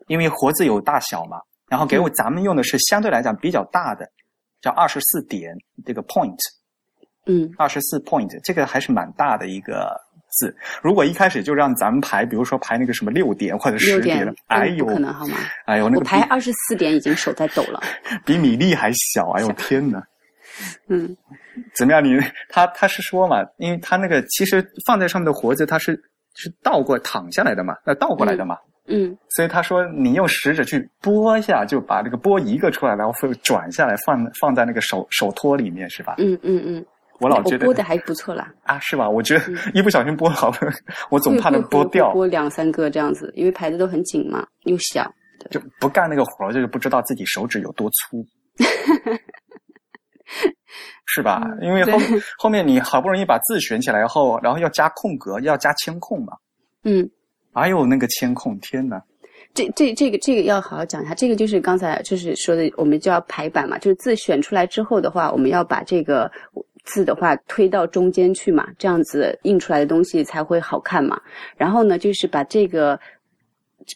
[0.08, 1.36] 因为活字有大小嘛，
[1.68, 4.04] 然后给我咱们用的是相对来讲比较大的，
[4.60, 5.54] 叫二十四点
[5.86, 6.36] 这个 point，
[7.26, 9.94] 嗯，二十四 point，这个还是蛮大的一个
[10.32, 10.54] 字。
[10.82, 15.36] 如果一开始就让咱们排，比如说排那个什么六点或者十点哎呦可能好吗？
[15.66, 17.80] 哎呦，那个我排二十四点已经手在抖了。
[18.26, 20.02] 比比米粒还小，哎呦天哪！
[20.88, 21.16] 嗯
[21.74, 22.04] 怎么样？
[22.04, 22.18] 你
[22.48, 25.92] 他他是说嘛，因为他那个其实放在上面的活字，它是
[26.34, 36.16] 是倒过躺下来的嘛，那倒过来的嘛，嗯所以他说你用食指去拨一下，就把这个拨一个出来，然后会转下来放放在那个手手托里面，是吧？
[36.18, 36.84] 嗯嗯嗯，
[37.22, 39.08] 我老觉得播的还不错啦，啊，是吧？
[39.08, 40.72] 我觉得一不小心播好了，
[41.10, 45.10] 我总怕能会拨掉播，两三个这样子，因为排的都很紧嘛，又小。
[45.50, 48.24] 就不干那个活儿，就是不知道自己手指有多粗。
[51.04, 51.42] 是吧？
[51.60, 56.32] 嗯因为后对 后面你好不容易把字选起来后，然后要加空格，要加铅空嘛。
[56.84, 57.10] 嗯，
[57.52, 59.02] 哎呦，那个铅空，天哪！
[59.52, 66.30] 这这这个这个要好好讲一下，这个就是刚才就是说的，我们就要排版嘛，就是字选出来之后的话，我们要把这个
[66.84, 71.20] 字的话推到中间去嘛，这样子印出来的东西才会好看嘛。
[71.56, 72.98] 然后呢，就是把这个，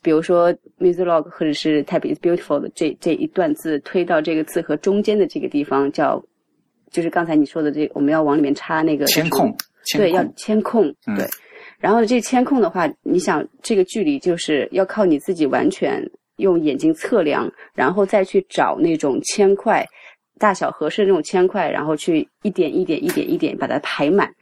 [0.03, 6.23] 比如说 Musilog 或者是 Type is Beautiful 的这这一段字推到这个字和中间的这个地方，叫
[6.91, 9.55] 就是刚才你说的这我们要往里面插那个铅空，
[9.97, 11.27] 对，要铅空，铅控，嗯对。
[11.79, 16.03] 然后这铅控的话，你想这个距离就是要靠你自己完全
[16.37, 19.87] 用眼睛测量，然后再去找那种铅块
[20.39, 24.33] 大小合适的那种铅块，然后去一点一点一点一点把它排满。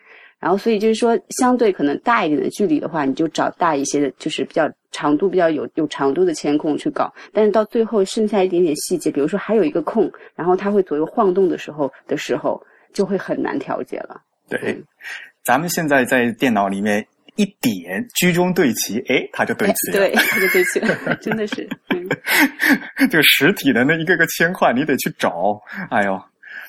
[0.41, 7.11] 然后所以就是说，相对可能大一点的距离的话，你就找大一些的，就是比较长度比较有有长度的铅控去搞。
[7.33, 14.21] 但是到最后剩下一点点细节，比如说还有一个空，然后它会左右晃动的时候的时候，就会很难调节了。
[14.47, 14.79] 对，
[15.43, 19.99] 咱们现在在电脑里面一点居中对齐，哎，它就对齐了。
[19.99, 21.69] 对，它就对齐了，真的是。
[21.91, 22.09] 嗯
[23.11, 25.61] 这个实体的那一个个铅块，你得去找。
[25.91, 26.23] 哎呦，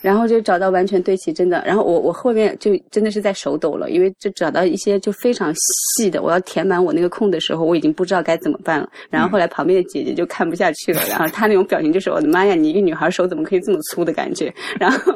[0.05, 1.63] 然后就找到完全对齐，真的。
[1.65, 5.51] 然后我我后面就真的是在手抖了，因为就找到一些就非常
[5.97, 8.87] 细的，我要填满我那个空的时候，我已经不知道该怎么办了。
[9.09, 14.53] 然后后来旁边的姐姐就看不下去了， 然后她那种表情就是我的妈呀，你一个女孩手怎么可以这么粗的感觉？
[14.79, 15.11] 然后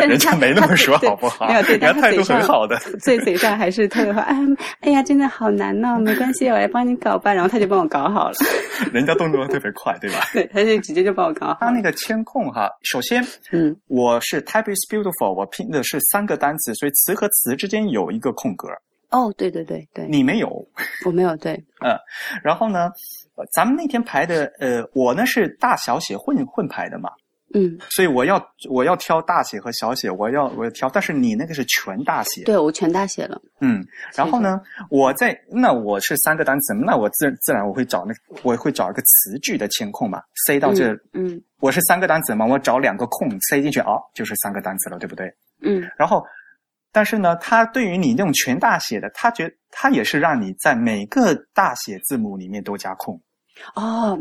[0.00, 1.46] 人家没那么说好不好？
[1.46, 4.22] 没有，对，态度很好的，嘴嘴上还是特别好。
[4.22, 4.34] 哎
[4.80, 7.30] 哎呀，真的好难哦，没关系，我来帮你搞吧。
[7.34, 8.36] 然后她就帮我搞好了。
[8.90, 10.20] 人家动作特别快，对吧？
[10.32, 11.58] 对，她就直接就帮我搞好。
[11.60, 18.68] 他那个监控哈，首先，嗯，我是 type is beautiful，我拼的是三个单词，所以词和词之间有一个空格。
[19.10, 20.48] 哦，对对对对，你没有，
[21.04, 21.52] 我没有，对，
[21.84, 21.96] 嗯，
[22.42, 22.90] 然后呢，
[23.52, 27.10] 咱们那天排的，呃，我呢是大小写混混排的嘛。
[27.56, 33.40] 嗯，所以我要我要挑大写和小写，我要我要挑，但是你那个是全大写，对我全大写了。
[33.60, 33.86] 嗯，
[34.16, 38.12] 然后呢，我在那我是三个单词，那我自自然我会找那
[38.42, 45.32] 我会找一个词句的填空嘛，塞到这，嗯，我是三个单词嘛，我找两个空塞进去，哦，就是三个单词了，对不对？
[45.62, 46.24] 嗯，然后，
[46.90, 53.20] 但是呢，它对于你那种全大写的，它觉它也是让你在每个大写字母里面都加空。
[53.76, 54.18] 哦。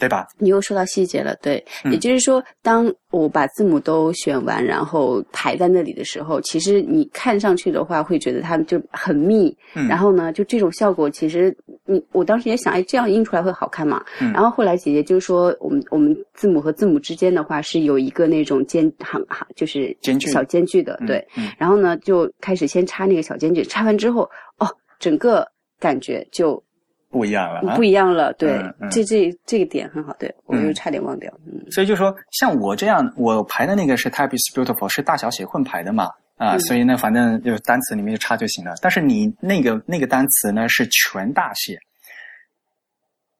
[0.00, 0.26] 对吧？
[0.38, 9.54] 你又说到细节了，对，也就是说，当我把字母都选完，然后排在那里的时候，其实你看上去的话，会觉得它就很密。
[9.74, 14.02] 嗯，然后呢，就这种效果，其实你我当时也想，哎，这样印出来会好看嘛。
[14.20, 21.22] 嗯，然后后来姐姐就说，我们我们字母和字母之间的话是有一个那种间行行，就是间距小间距的，对。
[21.58, 24.22] 然后呢，就开始先插那个小间距，插完之后，
[24.58, 24.66] 哦，
[24.98, 25.46] 整个
[25.78, 26.62] 感觉就。
[27.10, 38.74] 不一样了，不一样了，对，这这这个点很好，对我就差点忘掉，嗯，所以就说像我这样，我排的那个是 Type is Beautiful，是大小写混排的嘛，啊，所以呢，反正就单词里面就插就行了。
[38.80, 41.76] 但是你那个那个单词呢是全大写，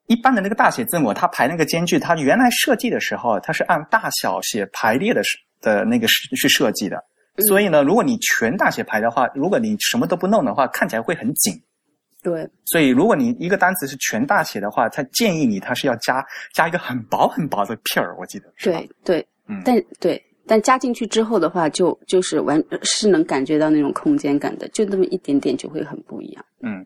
[0.09, 5.23] 一般的那个大写字母，它排那个间距，它原来设计的时候，它是按大小写排列的
[5.61, 7.05] 的那个是去设计的，
[7.47, 11.55] 所以呢，如果你全大写排的话，如果你什么都不弄的话，看起来会很紧。
[12.23, 18.53] 对，所以如果你一个单词是全大写的话，他建议你他是要加加一个很薄很薄的片儿，我记得。
[18.63, 26.45] 对对，嗯，但对，但加进去之后的话，就就是完是能感觉到那种空间感的，就那么一点点就会很不一样。
[26.63, 26.85] 嗯，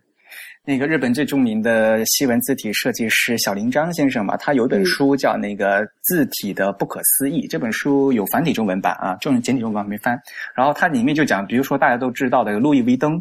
[0.64, 10.16] 那个日本最著名的西文字体设计师小林章先生嘛，他有本书叫《那个字体的不可思议》，这本书有繁体中文版啊，中文简体中文版没翻。
[10.54, 13.20] 然后它里面就讲，比如说大家都知道的路易威登。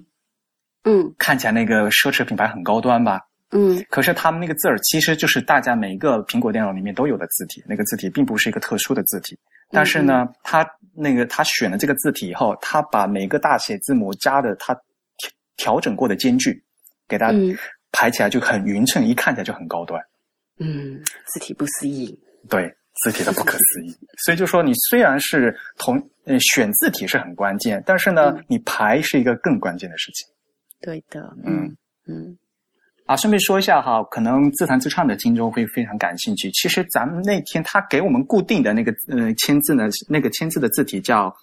[0.84, 3.22] 嗯，看起来那个奢侈品牌很高端吧？
[3.52, 9.38] 嗯，可是他们那个字儿其实就是大家每一个苹果电脑里面都有的字体，那个字体并不是一个特殊的字体。
[9.70, 14.74] 但是呢，他那个他选了这个字体以后，他把每个大写字母加的他
[15.18, 16.64] 调调整过的间距，
[17.08, 17.32] 给它
[17.92, 20.02] 排起来就很匀称，一看起来就很高端。
[20.58, 22.20] 嗯，字体不思议。
[22.50, 22.68] 对，
[23.04, 23.96] 字体的不可思议。
[24.26, 30.28] 所以就说你虽然是同呃选字体是很关键，但是呢，你排是一个更关键的事情。
[30.84, 31.74] 对的，嗯
[32.06, 32.38] 嗯，
[33.06, 36.52] 啊，顺便说一下哈，可能自弹自唱的听众会非常感兴趣。
[36.52, 41.34] 其实咱们那天他给我们固定的那个呃签字呢，那个签字的字体叫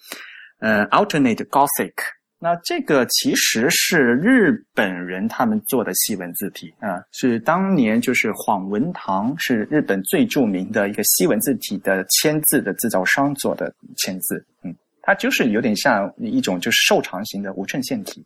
[0.59, 1.95] 呃 Alternate Gothic。
[2.43, 14.45] 那这个其实是日本人他们做的西文字体啊，是当年就是晃文堂是日本最著名的一个西文字体的签字的制造商做的签字。
[14.65, 18.23] 嗯，它就是有点像一种就是瘦长型的无衬线体。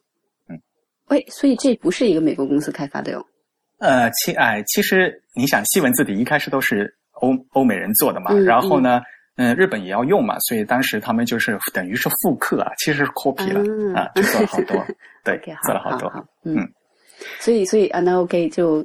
[1.08, 3.24] 喂，所以这不是一个美国公司开发的哟。
[3.78, 9.00] 呃，其哎，其实你想，西文字体一开始都是欧欧美人做的嘛，然后呢，
[9.36, 13.60] 嗯，日本也要用嘛，所以当时他们就是等于是复刻啊，其实是 copy 了
[13.94, 14.84] 啊，就做了好多，
[15.24, 16.10] 对，做了好多，
[16.44, 16.66] 嗯。
[17.38, 18.84] 所以，所以啊，那 OK，就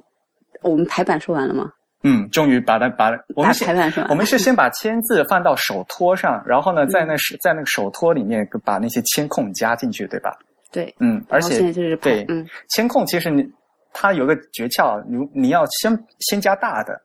[0.61, 1.71] 我们排版说完了吗？
[2.03, 10.37] 嗯，终于把它把我们排版说，我们是先把 签字放到手托上，然后呢，在那是在那个手托里面把那些签控加进去，对吧？
[10.71, 13.43] 对，嗯，而且对，嗯，铅控其实你
[13.91, 16.99] 它有个诀窍，你你要先先加大的，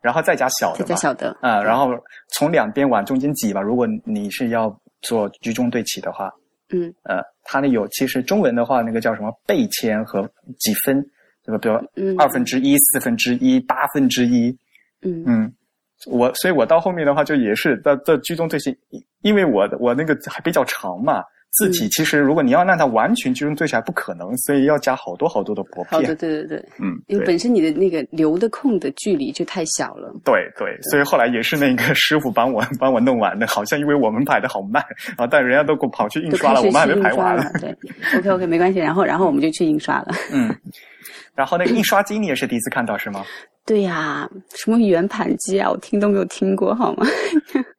[0.00, 1.90] 然后再加小的，再加小的啊，然后
[2.34, 3.60] 从两边往中间挤吧。
[3.60, 6.32] 如果你是要做居中对齐的话，
[6.70, 11.00] 嗯，呃，它那有其实中文的话，那个叫什么倍签和几分，
[11.44, 11.58] 对吧？
[11.94, 14.48] 比如二分之一、四分之一、八分之一，
[15.02, 15.22] 嗯。
[15.26, 15.52] 嗯，
[16.06, 18.76] 我所以，我到后面的话就也是在在居中对齐，
[19.22, 21.22] 因为我的我那个还比较长嘛。
[21.52, 25.86] 字体其实，如果你要让它完全集中对起来，不可能，所以要加好多好多的薄片。
[25.90, 30.12] 好的，对对对，嗯，因为本身你的那个留的空的距离就太小了。
[30.22, 34.82] 对对，所以后来也是那个师傅帮我帮我弄完的，好像因为我们排的好慢
[35.16, 37.36] 啊，但人家都给我跑去印刷了，我们还没排完。
[37.58, 37.74] 对
[38.18, 38.78] ，OK OK，没关系。
[38.78, 40.08] 然后然后我们就去印刷了。
[40.30, 40.54] 嗯，
[41.34, 43.24] 然后那个印刷机你也是第一次看到是吗？
[43.64, 47.06] 对呀，什么圆盘机啊，我听都没有听过，好吗？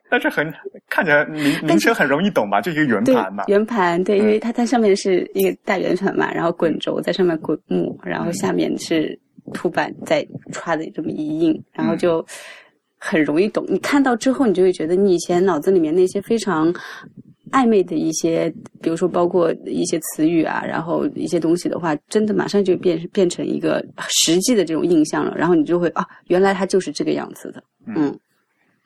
[0.10, 0.54] 但是很
[0.90, 2.62] 看着名名称很容易懂吧？
[2.62, 3.44] 就一个圆盘嘛。
[3.48, 9.20] 圆盘，对，嗯因为它它上面是一个大圆盘嘛，然后滚轴在上面滚木，然后下面是
[9.54, 12.26] 凸版在歘的这么一印，然后就
[12.98, 13.66] 很容易懂。
[13.68, 16.74] 你看到之后，你就会觉得你以前脑子里面那些非常
[17.52, 18.50] 暧昧的一些，
[18.82, 25.36] 比如说包括一些词语啊，然后一些东西的话，真的马上就变变成一个实际的这种印象了。
[25.38, 28.18] 然后你就会啊，原来它就是这个样子的，嗯，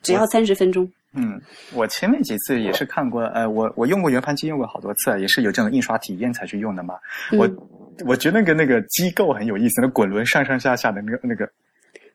[0.01, 0.91] 只要三十分钟。
[1.13, 1.41] 嗯，
[1.73, 6.95] 我前面几次也是看过，呃，我我用过圆盘机，用过好多次，也是有这种印刷体验才去用的嘛。
[7.37, 7.57] 我嗯
[8.05, 11.47] 我觉得那个那个机构很有意思，那滚轮上上下下的那个那个，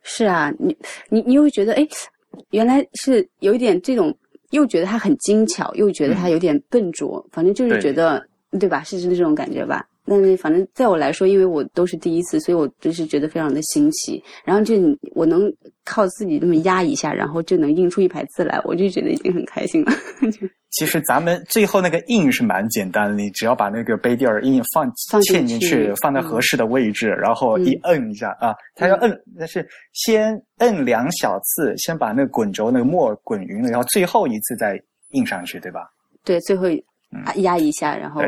[0.02, 0.76] 是啊，你
[1.10, 1.86] 你你又会觉得，哎，
[2.50, 4.16] 原来是有一点这种，
[4.50, 8.26] 又觉得它很精巧，又觉得它有点笨拙，反正就是觉得，
[8.58, 8.82] 对吧？
[8.82, 9.86] 是是这种感觉吧？
[10.06, 14.22] 但是反正在我来说，因为我都是第一次，所以我就是觉得非常的新奇。
[14.44, 14.74] 然后就
[15.14, 15.52] 我能
[15.84, 19.92] 靠自己这么压一下，然后就能印出一排字来，我就觉得已经很开心了。
[20.70, 24.90] 其实咱们最后那个印是蛮简单的，你只要把那个杯垫儿印放
[25.22, 34.78] 嵌进去去，放在合适的位置，然后一摁一下啊，它要摁，但是先摁两小次，先把那个滚轴那个墨滚匀了，然后最后一次再
[35.12, 35.80] 印上去，对吧？
[36.24, 36.82] 对，最后嗯啊
[37.36, 38.22] 压一下，然后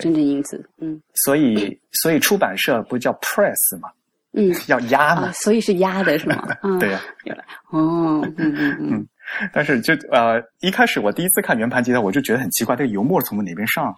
[0.00, 0.64] 真正印字。
[0.80, 3.88] 嗯所以所以出版社不叫 press 嘛，
[4.32, 6.36] 嗯 要压嘛啊，，所以是压的是吗？
[6.62, 9.06] 啊， 对呀、原来哦，嗯嗯嗯。
[9.52, 13.94] 但是就呃，一开始我第一次看圆盘吉他，我就觉得很奇怪，这个油墨从哪边上？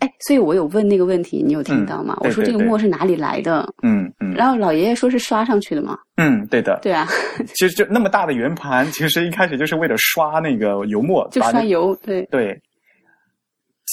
[0.00, 2.16] 哎，所以我有问那个问题，你有听到吗？
[2.20, 3.72] 嗯对我说这个墨是哪里来的？
[3.84, 5.96] 嗯嗯然后老爷爷说是刷上去的嘛。
[6.16, 6.78] 嗯，对的。
[6.82, 7.06] 对啊，
[7.54, 11.94] 其实就那么大的圆盘，其实一开始就是为了刷那个油墨，就刷油。
[12.02, 12.60] 对，对。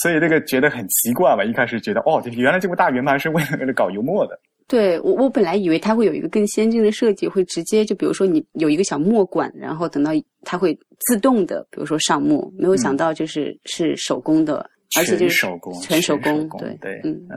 [0.02, 1.44] 所以这个觉得很奇怪吧？
[1.44, 4.40] 一开始觉得哦，原来这么大圆盘是为了搞油墨的。
[4.68, 10.12] 对我我本来以为它会有一个更先进的设计，会直接就比如说你有一个小墨管，然后等到
[10.44, 12.52] 它会自动的，比如说上墨。
[12.58, 16.60] 没有想到就是、是手工的，而且就是全手工，全手工，工。
[16.60, 17.30] 对对，嗯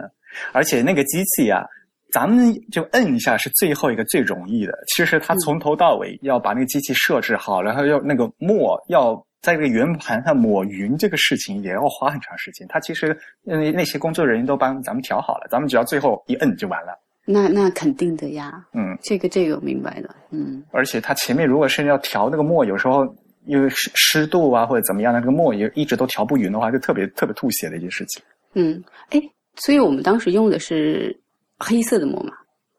[0.53, 1.65] 而且那个机器啊，
[2.13, 4.73] 咱们就摁一下是最后一个最容易的。
[4.89, 12.67] 其实它从头到尾要把那个机器设置好，然后要那个墨要在这个圆盘上抹匀，这个事情也要花很长时间。
[12.69, 16.99] 它其实那那些工作人员都帮咱们调好了，咱们只要最后一摁就完了。
[17.25, 20.15] 那那肯定的呀，嗯，这个这个我明白的。
[20.31, 23.07] 嗯而且它前面如果是要调那个墨，有时候
[23.45, 28.23] 因为湿湿度啊或者怎么样的，那个墨也一直都调不匀的话，就特别特别吐血的一件事情。
[28.55, 29.21] 嗯，哎，
[29.57, 31.19] 所以我们当时用的是
[31.59, 32.33] 黑色的墨嘛。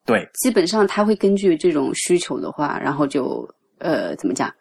[0.05, 3.47] 对，基本上它会根据这种需求的话，然后就
[3.77, 4.55] 呃怎么讲，呃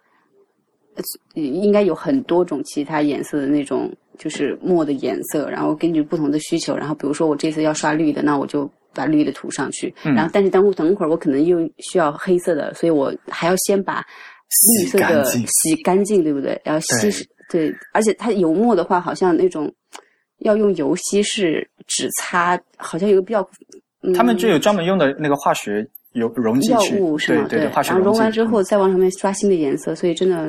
[1.34, 10.14] 应该有很多种其他颜色的那种就是墨的颜色，然后根据不同的需求，然后比如说我这次要刷绿的，那我就把绿的涂上去，嗯。
[10.14, 14.04] 然后但是等我等会儿我可能又需要黑色的，所以我还要先把
[14.78, 16.60] 绿色的洗干净对不对？
[16.64, 19.72] 然后稀释对，而且它油墨的话，好像那种
[20.40, 23.40] 要用油稀释纸擦，好像有个比较。
[24.02, 27.46] 嗯他们就有专门用的那个化学油溶剂药去，物是吗？
[27.50, 28.64] 对对，化学然后溶完之后嗯。
[28.64, 30.46] 再往上面刷新的颜色，所以真的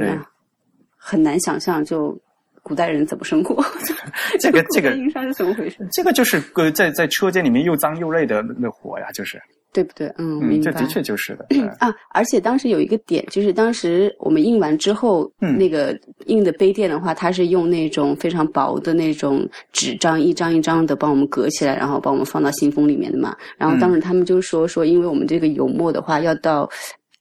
[1.04, 2.16] 很难想象，就
[2.62, 3.64] 古代人怎么生活。
[4.40, 5.78] 这个这个印刷是怎么回事？
[5.92, 9.42] 这个就是呃，在在车间里面又脏又累的那活呀，就是，
[9.74, 10.08] 对不对？
[10.20, 10.72] 嗯，嗯，明白。
[10.72, 11.46] 这的确就是的。
[11.58, 23.36] 嗯啊，而且当时有一个点，就是当时我们印完之后，嗯那个印的杯垫的话，它是用那种非常薄的那种纸张，一张一张的帮我们隔起来，然后帮我们放到信封里面的嘛。
[23.58, 26.70] 然后当时他们就说说，因为我们这个油墨的话，要到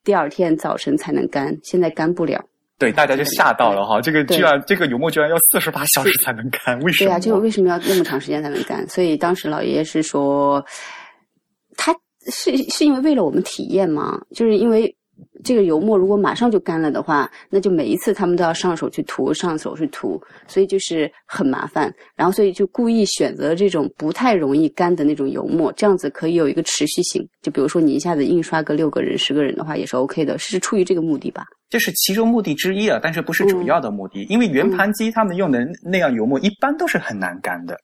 [0.04, 2.44] 第二天早晨才能干，现在干不了。
[2.80, 7.10] 对，大家就吓到了哈，这个居然这个油墨居然要四十八小时才能干，为什么？
[7.10, 8.88] 对啊，就为什么要那么长时间才能干？
[8.88, 10.64] 所以当时老爷爷是说，
[11.76, 11.94] 他
[12.32, 14.18] 是是因为为了我们体验吗？
[14.34, 14.96] 就是因为
[15.42, 21.92] 这个油墨如果马上就干了的话，那就每一次他们都要上手去涂，上手去涂，所以就是很麻烦。
[22.14, 27.26] 然后所以就故意选择这种不太容易干的那种油墨，这样子可以有一个持续性。
[27.42, 31.46] 就比如说你一下子印刷个六个人、十个人的话，也是 OK 的，是出于这个目的吧？
[31.70, 37.78] 这是其中目的之一啊，但是不是主要的目的，因为圆盘机他们用的那样油墨一般都是很难干的，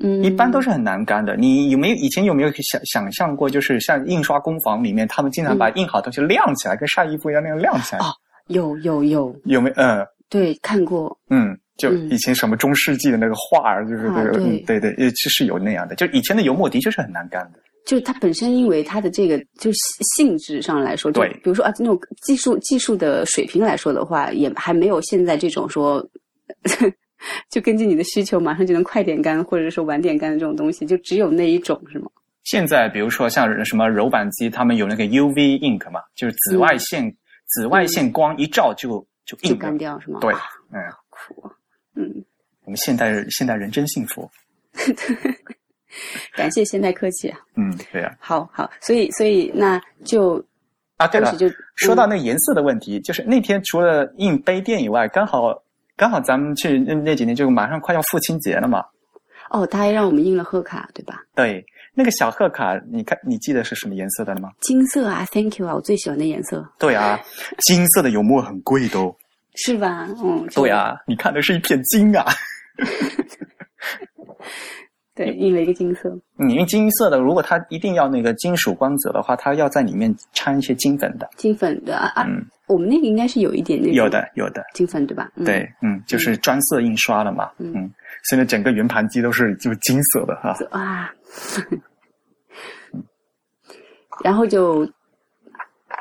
[0.00, 1.36] 嗯，一般都是很难干的。
[1.36, 8.06] 你有没有以前有没有想想象过，就是像印刷工坊里面，他们经常把印好的东西晾起来，跟晒衣服一样那样晾起来，哦
[8.48, 9.76] 有有有，有没有？
[9.76, 11.16] 嗯对，看过。
[11.28, 17.58] 嗯，就嗯以前什么中世纪的那个画儿，就是对嗯对对，呃，其实有那样的，就以前的油墨的确是很难干的。
[17.86, 19.78] 就是它本身，因为它的这个就是
[20.16, 26.06] 性质上来说，就对比如说啊，那种技术技术的水平来说的话，也还没有现在这种说，
[27.50, 32.10] 就根据你的需求马上就能快点干，或者说晚点干的这种东西，就只有那一种是吗？
[32.44, 37.14] 现在比如说像什么柔板机，他们有那个 UV ink 嘛，就是紫外线、
[37.46, 39.58] 紫外线光一照就就就硬。
[39.58, 40.20] 干掉是吗？
[40.20, 40.40] 对哇，
[40.72, 41.52] 嗯，苦啊。
[41.96, 42.24] 嗯，
[42.64, 44.28] 我们现代人现代人真幸福。
[46.34, 47.38] 感谢现代科技啊。
[47.56, 50.42] 嗯，对呀、好好，所以所以那就
[50.96, 51.06] 啊。
[51.06, 55.62] 对了就说到嗯那个颜色的问题，就是那天除了印杯垫以外，刚好
[56.00, 58.82] 刚好咱们去那那几年就马上快要父亲节了嘛。
[59.50, 61.20] 哦，他还让我们印了贺卡，对吧？
[61.34, 64.48] 对，那个小贺卡，你看你记得是什么颜色的了吗？
[64.62, 67.20] 金色啊，Thank you 啊，我最喜欢的颜色，对啊，
[67.66, 69.14] 金色的油墨很贵的哦。
[69.56, 70.08] 是吧？
[70.24, 72.24] 嗯，对，啊，你看的是一片金啊。
[75.20, 76.10] 对，印了一个金色。
[76.36, 81.28] 你用金色的，如果它一定要那个金属光泽的话，它要在里面掺一些金粉的。
[81.36, 82.26] 金粉的啊
[82.66, 84.64] 我们那个应该是有一点那种有的，有的。
[84.72, 85.30] 金粉对吧？
[85.34, 87.50] 嗯、对，嗯，就是专色印刷了嘛。
[87.58, 87.92] 嗯嗯，
[88.30, 90.56] 现在整个圆盘机都是就金色的哈。
[90.70, 91.12] 啊，
[94.24, 94.90] 然后就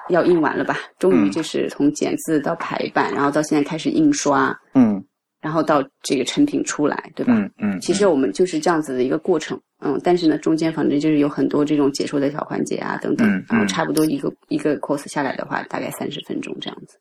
[0.08, 0.78] 要印完了吧？
[0.98, 5.04] 终于嗯就是从剪字到排版，然后到现在开始印刷，嗯
[5.42, 7.34] 然后到这个成品出来，对吧？
[7.34, 17.00] 嗯嗯，其实我们就是这样子的一个过程，嗯，但是呢，中间反正就是有很多这种解说的小环节啊，等等，嗯嗯然后差不多一个一个 course 下来的话，大概三十分钟这样子。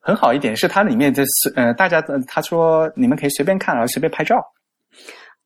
[0.00, 4.36] 很好一点是它里面就是呃，大家呃他说你们可以随便看，然后随便拍照。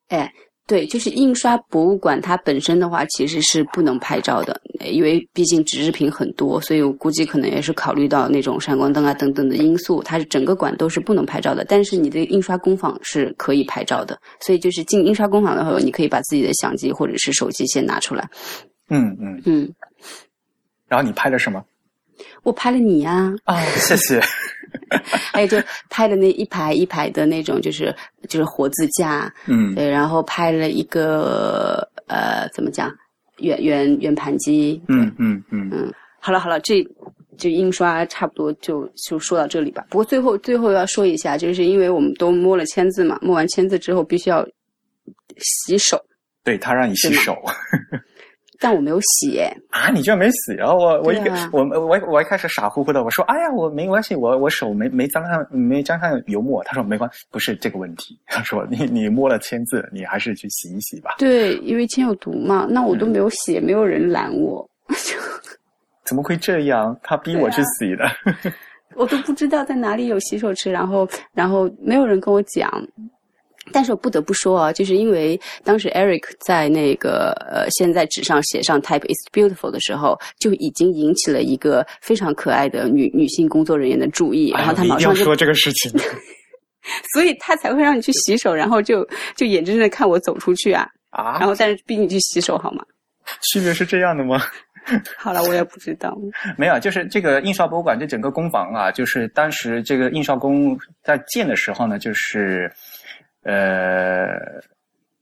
[0.08, 0.32] 哎，
[0.72, 4.58] 对，就是印刷博物馆它本身的话，其实是不能拍照的，
[4.90, 11.62] 因为毕竟纸制品很多，所以我估计可能也是考虑到那种闪光灯啊等等的因素，它是整个馆都是不能拍照的。
[11.68, 18.26] 但是你的印刷工坊是可以拍照的，所以就是进印刷工坊的时候，你可以把自己的相机或者是手机先拿出来。
[18.88, 19.74] 嗯嗯，嗯，
[20.88, 21.62] 然后你拍了什么？
[22.42, 24.20] 我拍了你呀、啊、 谢谢。
[25.32, 25.58] 还有就
[25.90, 27.94] 拍了那一排一排的那种，就是
[28.28, 29.74] 就是活字架，嗯。
[29.74, 32.92] 对，然后拍了一个呃，怎么讲，
[33.38, 35.68] 圆圆圆盘机，嗯嗯嗯。
[35.72, 36.86] 嗯，好了好了，这
[37.38, 39.84] 这印刷差不多就就说到这里吧。
[39.90, 44.46] 不过最后最后要说一下，就是因为我们都摸了签字嘛，摸完签字之后必须要
[45.38, 46.02] 洗手，
[46.44, 47.36] 对他让你洗手
[48.62, 50.72] 但我没有洗哎，啊，你居然没洗啊！
[50.72, 56.62] 我我一个、啊我我我一开始傻乎乎的，我说哎呀，我没关系，我我手没没沾上没沾上油墨。
[56.62, 58.16] 他说没关，不是这个问题。
[58.26, 61.16] 他说你你摸了签字，你还是去洗一洗吧。
[61.18, 64.64] 对，因为签有毒嘛，那我都没有洗，也没有人拦我，
[66.06, 66.96] 怎么会这样？
[67.02, 68.04] 他逼我去洗的。
[68.94, 72.70] 我都不知道在哪里有洗手池，然后然后没有人跟我讲。
[73.70, 85.92] 但是我不得不说啊，就是因为当时 Eric 在那个呃，现在纸上写上 “Type is beautiful” 的时候，就已经引起了一个非常可爱的女女性工作人员的注意，然后他马上就，说这个事情。
[87.14, 90.84] 所以他才会让你去洗手，然后就就眼睁睁的看我走出去啊，
[91.16, 92.84] 然啊，后但是逼你去洗手好吗？
[93.52, 94.42] 区别是这样的吗？
[95.16, 96.12] 好了，我也不知道，
[96.58, 102.68] 没有，就是这个印刷博物馆这整个工坊啊，就是当时这个印刷工在建的时候呢，就是
[103.42, 104.28] 呃，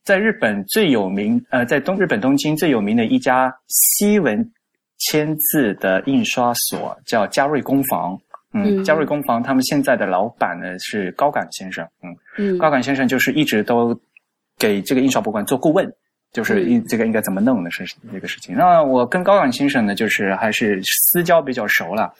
[0.04, 4.50] 在日本最有名呃，在东日本东京最有名的一家西文
[4.98, 8.18] 签字的印刷所叫嘉瑞工房。
[8.52, 11.86] 嗯，嗯嘉瑞工房他们现在的老板呢是高岗先生。
[12.02, 13.98] 嗯，嗯高岗先生就是一直都
[14.58, 15.90] 给这个印刷博物馆做顾问，
[16.32, 18.56] 就是应这个应该怎么弄的是这个事情。
[18.56, 22.12] 那我跟高岗先生呢，就是还是私交比较熟了。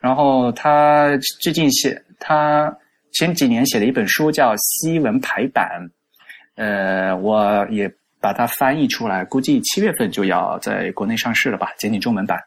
[0.00, 2.76] 然后他最近写，他
[3.16, 5.66] 前几年写了一本书叫《西文排版》，
[6.56, 7.90] 呃，我也
[8.20, 12.38] 把它翻译出来，估计七月份就要在国内上市了吧，简体中文版。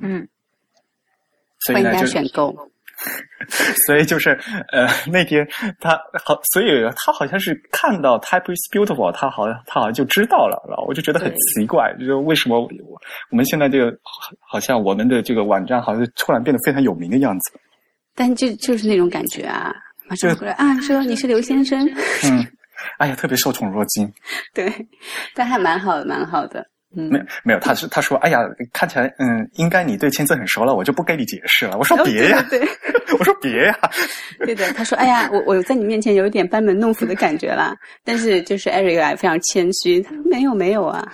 [0.00, 0.26] 嗯，
[1.60, 2.54] 所以呢就选购。
[3.86, 4.30] 所以就是
[4.72, 5.46] 呃，那天
[5.78, 5.90] 他
[6.24, 6.66] 好，所以
[6.96, 12.68] 他好像是看到 “type is beautiful”，他好像他好像就知道了，然后我就觉得很奇怪，就是为什么我
[13.30, 17.52] 我们现在这个好好像我们的这个网站好像突然变得非常有名的样子。
[18.16, 19.72] 但就就是那种感觉啊，
[20.08, 21.86] 马上回来啊，说你是刘先生，
[22.24, 22.44] 嗯，
[22.98, 24.10] 哎呀，特别受宠若惊。
[24.54, 24.72] 对，
[25.34, 26.64] 但还蛮好的，蛮好的，
[26.96, 28.40] 嗯没，有没有，他是他说，哎呀，
[28.72, 31.76] 看起来嗯，应该你对签字很熟了，我就不跟你解释了。
[31.76, 32.68] 我说哦别呀，对对
[33.18, 33.78] 我说别呀。
[34.38, 41.06] 对对的，他说，哎呀，我我在你面前有一点班门弄斧的感觉啦，但是就是 Eric 啊，非常谦虚，他说没有没有啊，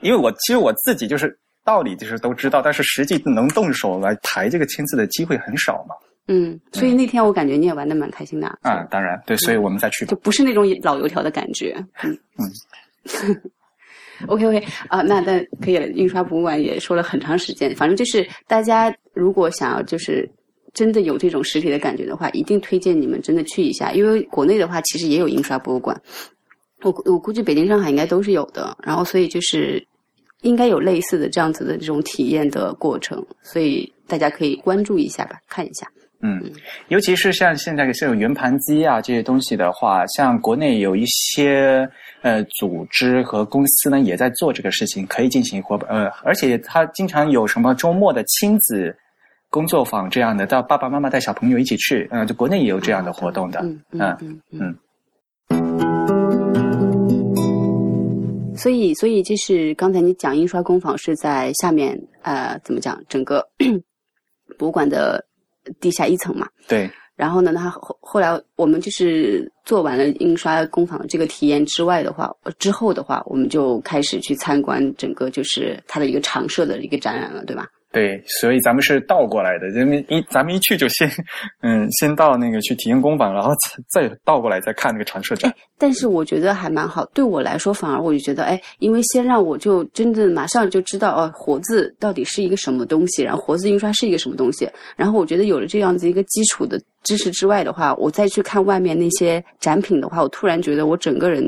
[0.00, 5.94] 因为我其实我自己就是道理就是都知道，但是实际能动手来抬这个签字的机会很少嘛。
[6.28, 10.16] 嗯，所以那天我感觉你也玩的蛮开心的啊，当然对，所以我们再去吧就。
[10.18, 13.42] 不是那种老油条的感觉，嗯嗯。
[14.26, 14.58] OK OK
[14.88, 15.86] 啊，那那可以了。
[15.90, 20.28] 印刷博物馆也说了很长时间，反正就是大家如果想要就是
[20.74, 25.98] 真的有这种实体的感觉的话，一定推荐你们真的去一下，因为国内的话其实也有印刷博物馆，
[26.82, 28.76] 我我估计北京、上海应该都是有的。
[28.82, 29.86] 然后所以就是
[30.42, 35.88] 应该有类似的这样子的这种体验的过程，所以大家可以关注一下吧，看一下。
[36.20, 36.42] 嗯，
[36.88, 41.88] 尤其是像现在像圆盘机啊这些东西的话，像国内有一些
[42.22, 48.96] 呃组织和公司呢也在做这个事情，可以进行活呃，而且他经常有什么周末的亲子
[49.48, 54.76] 工作坊这样的，到爸爸妈妈带小朋友一起去，嗯、就国内也有这样的活动的，嗯嗯嗯嗯嗯。
[58.56, 63.00] 所以，所以这是刚才你讲印刷工坊是在下面，呃，怎么讲？
[63.08, 63.48] 整个
[64.58, 65.24] 博物馆的
[65.80, 66.48] 地下一层嘛。
[66.66, 77.66] 对，然后呢，他后后来我们就是做完了印刷工坊这个体验之外的话，呃之后的话，我们就开始去参观整个就是它的一个常设的一个展览了，对吧？
[77.90, 81.10] 对，所以咱们是倒过来的，咱们一咱们一去就先，
[81.62, 83.50] 嗯，先到那个去体验工坊，然后
[83.88, 85.52] 再再倒过来再看那个常设展。
[85.78, 101.42] 但是我觉得还蛮好，对我来说反而我就觉得，哎，因为先让我就真正马上就知道哦，活字到底是一个什么东西，然后活字印刷是一个什么东西，然后我觉得有了这样子一个基础的知识之外的话，我再去看外面那些展品的话，我突然觉得我整个人，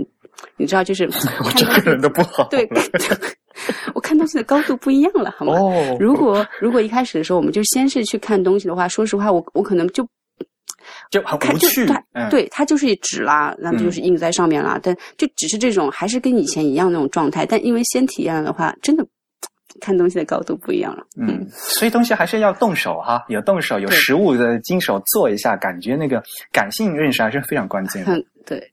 [0.57, 1.05] 你知道，就是
[1.45, 2.49] 我整个人都不好了。
[2.51, 2.67] 对，
[3.95, 5.55] 我看东西的高度不一样了，好吗？
[5.55, 10.07] 哦，如果如果一开始的时候我们就先是去看东西的话，说实话，我我可能就
[11.11, 14.79] 就很它就无趣它，嗯，对，它就是纸啦，那么就是印在上面啦。
[14.83, 17.45] 但就只是这种，还是跟以前一样那种状态。
[17.45, 19.07] 但因为先体验了的话，真的
[19.81, 21.05] 看东西的高度不一样了。
[21.17, 28.13] 嗯，所以东西还是要动手哈，有动手，有实物的经手做一下，感觉那个感性认识还是非常关键的。
[28.13, 28.73] 很对，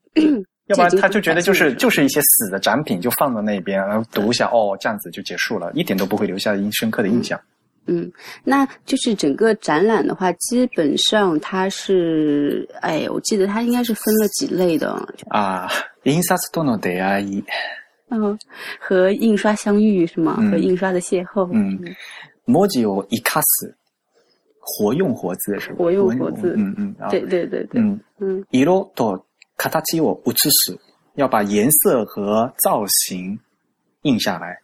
[0.66, 7.40] 要不然这已经他就觉得就是感性认识就是一些死的展品就放到那边，然后读一下哦，这样子就结束了，一点都不会留下印深刻的印象。
[7.86, 8.08] 嗯，
[8.44, 14.92] 那就是整个展览的话，基本上它是，哎，我记得它应该是分了几类的，
[15.28, 15.68] 啊，
[16.04, 17.42] 印刷との出会い，
[18.08, 18.38] 嗯，
[18.78, 20.36] 和印刷相遇是吗？
[20.38, 21.76] 嗯和印刷的邂逅，嗯
[22.46, 23.74] 文字を生かす，
[24.60, 25.76] 活用活字是吧？
[25.78, 29.24] 活用活字嗯嗯，然后对对对对，嗯，嗯色と
[29.56, 30.78] 形を写す，
[31.14, 33.38] 要把颜色和造型
[34.02, 34.58] 印下来。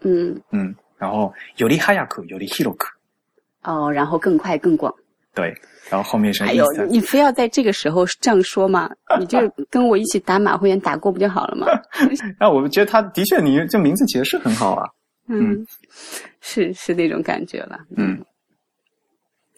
[0.00, 2.88] 嗯，嗯，然后より早くより広く，
[3.62, 4.94] 哦，然后更快更广。
[5.34, 5.54] 对，
[5.90, 8.90] 然后后面是哎呦印，刷你非要在这个时候这样说嘛？
[9.18, 9.38] 你就
[9.70, 11.66] 跟我一起打马虎眼打过不就好了吗？
[12.40, 14.88] 那我觉得他的确，你这名字起的是很好啊。
[15.28, 15.66] 嗯，
[16.40, 17.78] 是是那种感觉了。
[17.96, 18.24] 嗯，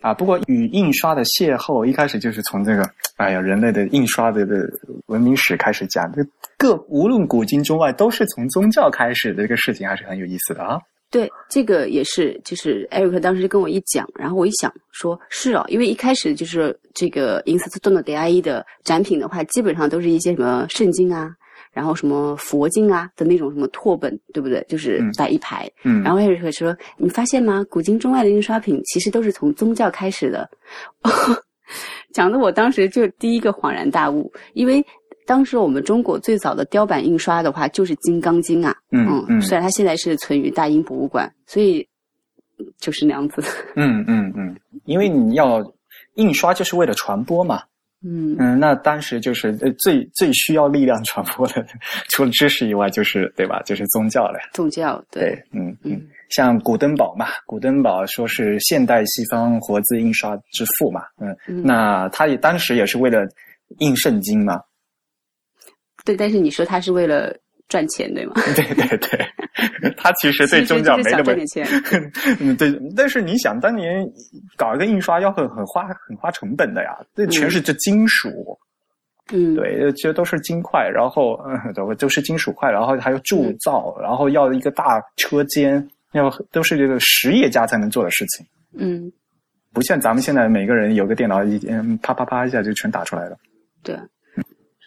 [0.04, 2.84] 啊，不过与印刷的邂逅，一开始就是从这个，
[3.16, 4.70] 哎呀，人类的印刷的的
[5.06, 6.22] 文明史开始讲，这
[6.58, 10.78] 各无论古今中外，都是从宗教开始的这个事情，还是很有意思的啊。
[11.10, 21.32] 对，这个也是，就是艾瑞克当时跟我一讲，然后我一想说，是哦，因为一开始就是这个 i n s t a t o n o DIE 的展品的话，基本上都是一些什么圣经啊，
[21.74, 24.64] 然后什么佛经啊的那种什么拓本，对不对？
[24.70, 25.70] 就是嗯摆一排。
[25.84, 27.66] 嗯，然后艾瑞克说：“你发现吗？
[27.70, 30.50] 古今中外的印刷品其实都是从宗教开始的。
[32.14, 34.86] ”讲的我当时就第一个恍然大悟，因为
[35.26, 41.80] 当时我们中国最早的雕版印刷的话就是《金刚经》啊，嗯嗯虽然它现在是存于大英博物馆，所以
[42.60, 43.42] 嗯就是那样子。
[43.76, 44.56] 嗯嗯嗯，
[44.86, 45.64] 因为你要
[46.16, 47.64] 印刷就是为了传播嘛，
[48.06, 51.66] 嗯嗯，那当时就是呃最最需要力量传播的，
[52.10, 53.62] 除了知识以外，就是对吧？
[53.66, 54.40] 就是宗教了。
[54.54, 63.26] 宗教对，对，嗯嗯嗯，像古登堡嘛，古登堡说是现代西方活字印刷之父嘛，嗯，嗯那他也当时也是为了
[63.80, 64.60] 印圣经嘛，
[66.04, 67.34] 对，但是你说他是为了
[67.70, 68.34] 赚钱，对吗？
[68.56, 69.26] 对 对对，
[69.98, 71.34] 他其实对宗教没那么
[72.96, 74.08] 但是你想，当年
[74.56, 78.58] 搞一个印刷要很很花很花成本的呀，这全是这金属，
[79.32, 88.46] 嗯，对，这都是金块，然后嗯，都都是金属块，然后还有铸造，然后要一个大车间，要都是这个实业家才能做的事情，
[88.78, 89.12] 嗯，
[89.74, 93.38] 不像咱们现在每个人有个电脑，一嗯啪啪啪一下就全打出来了。
[93.82, 93.98] 对，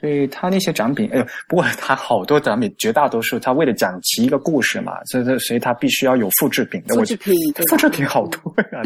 [0.01, 6.95] 所以他那些展品，哎呦，不过他好多展品，绝大多数他为了讲其一个故事嘛，所以他所以他必须要有复制品的。
[6.95, 7.35] 复制品，
[7.69, 8.83] 复制品好多呀、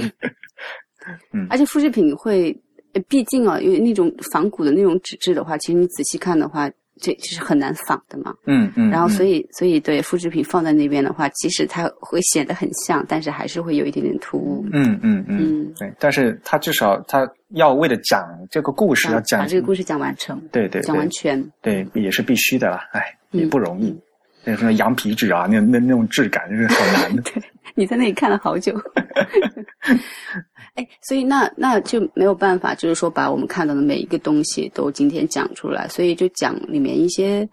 [1.48, 2.56] 而且复制品会，
[2.92, 8.34] 呃毕竟啊，因为那种仿古的那种纸质的话，其实你仔细看的话，这其实很难仿的嘛。
[8.46, 14.64] 嗯嗯，然后，所以以，所以对复制品放在那边的话，即使它会显得很像，但是还是会有一点点突兀。
[14.72, 21.42] 嗯嗯嗯，嗯，对，但是他至少他要为了讲这个故事，要把讲把这个故事讲完成，对对讲完全。
[21.62, 23.98] 对，也是必须的啦，哎，也嗯不容易。
[24.42, 27.22] 那什么羊皮纸啊，那那那种质感就是很难的。
[27.30, 27.42] 对
[27.74, 28.74] 你在那里看了好久。
[30.80, 37.46] 哎，所以那那就没有办法，就是说把我们看到的每一个东西都今天讲出来，所以就讲里面一些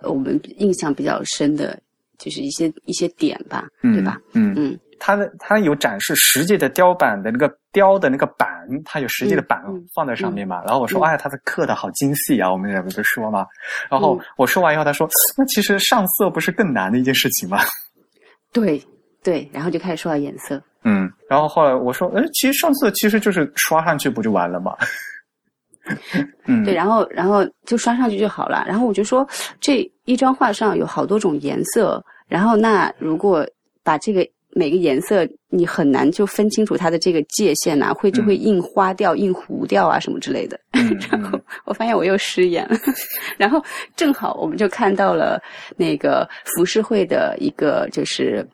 [0.00, 1.78] 呃我们印象比较深的，
[2.18, 4.18] 就是一些一些点吧，对吧？？
[4.32, 8.48] 嗯嗯，它的它有展示实际的雕版的那个雕的那个板，
[8.84, 9.62] 它有实际的板
[9.94, 10.62] 放在上面嘛。
[10.64, 13.46] 然后我说，嗯哎，它的刻的好精细啊，我们两个就说嘛。
[13.90, 17.58] 然后我说完以后，他说，那其实上色不是更难的一件事情吗？
[18.52, 18.82] 对
[19.22, 20.62] 对，然后就开始说到颜色。
[20.84, 24.74] 嗯，然后后来我说，哎，其实上色其实就是刷上去不就完了吗？
[26.46, 28.64] 嗯，对，然后然后就刷上去就好了。
[28.66, 29.26] 然后我就说，
[29.60, 33.46] 这一张画上有好多种颜色，然后那如果
[33.82, 40.58] 把这个每个颜色，你很难就分清楚它的这个界限啊，会就会印花掉、印糊掉啊什么之类的。
[41.10, 42.76] 然后我发现我又失言了，
[43.36, 43.62] 然后
[43.96, 45.42] 正好我们就看到了
[45.76, 48.46] 那个浮世绘的一个就是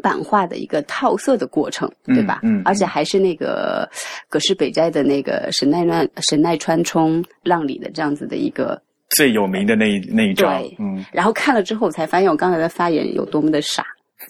[0.00, 2.40] 版画的一个套色的过程，嗯对吧？
[2.42, 3.88] 嗯嗯而且还是那个
[4.28, 8.80] 葛饰北斋的那个神奈川神奈川冲浪里的这样子的一个，
[9.10, 11.04] 最有名的那一那一张对，嗯。
[11.12, 13.84] 然后看了之后，我才发现我刚才的发言有多么的傻。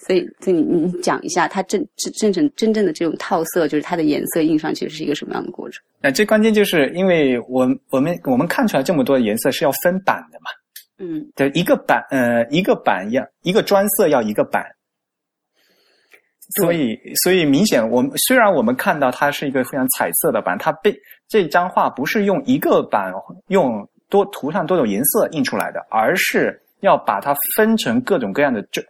[0.07, 5.81] 所以，所以你你讲一下，它真真真正真正的这种套色，就是它的颜色印上去是一个什么样的过程？
[6.01, 10.51] 那最关键就是因为我我们我们看出来这么多的颜色是要分版的嘛，
[10.99, 14.65] 嗯，对，一个版呃一个版要一个专色要一个版，
[16.61, 20.95] 所以所以明显我们虽然我们看到它是一个非常彩色的版，它被
[21.27, 23.11] 这张画不是用一个版
[23.47, 28.85] 用多涂上多种颜色印出来的，而是要把它分成各种各样的砖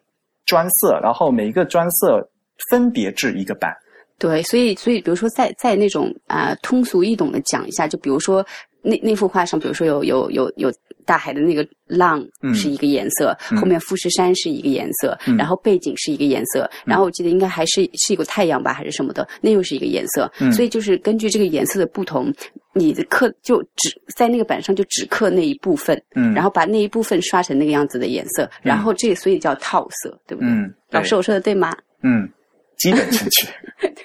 [0.45, 2.29] 砖色，然后每一个砖色
[2.69, 3.73] 分别制一个版。
[4.17, 8.45] 对，所以所以，比如说在在那种啊、通俗易懂的讲一下，就比如说
[8.85, 10.71] 那那幅画上，比如说有有有有
[11.03, 20.31] 大海的那个浪嗯是一个颜色，嗯后面富士山是一个颜色，嗯然后背景是一个颜色，然后我记得应该还是是一个太阳吧，还是什么的，那又是一个颜色。
[20.39, 22.33] 嗯所以就是根据这个颜色的不同，
[22.73, 30.49] 你的刻就只在那个板上就只刻那一部分，嗯，然后把那一部分刷成那个样子的颜色，然后这所以叫套色，对不对？
[30.49, 31.75] 嗯，对老师，我说的对吗？
[32.03, 32.29] 嗯，
[32.77, 33.47] 基本正确。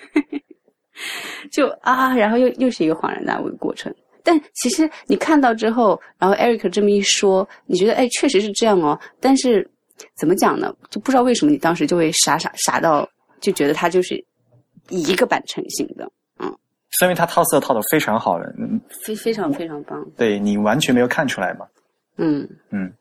[1.50, 3.92] 就啊，然后又又是一个恍然大悟的过程。
[4.22, 8.98] 但其实你看到之后，然后 Eric 这么一说，你觉得哎，确实是这样哦。
[9.20, 9.68] 但是
[10.16, 10.74] 怎么讲呢？
[10.90, 13.08] 就不知道为什么你当时就会傻傻傻到
[13.40, 14.22] 就觉得它就是
[14.88, 16.54] 一个版成型的，嗯
[16.98, 20.04] 说明他套色套的非常好了，嗯，非非常非常棒。
[20.16, 21.64] 对你完全没有看出来嘛。
[22.16, 22.92] 嗯，嗯，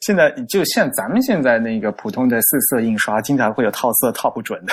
[0.00, 4.72] 现在就像咱们现在那个普通的四色印刷，经常会有套色套不准的。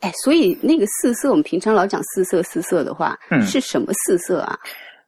[0.00, 4.58] 哎，所以那个四色，我们平常老讲四色四色的话，嗯是什么四色啊？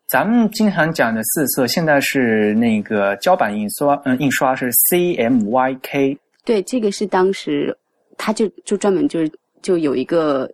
[0.08, 7.76] 咱们经常讲的四色，现在是那个胶版印刷，嗯，印刷是 CMYK，对，这个是当时
[8.16, 9.30] 他就就专门就是
[9.62, 10.48] 就有一个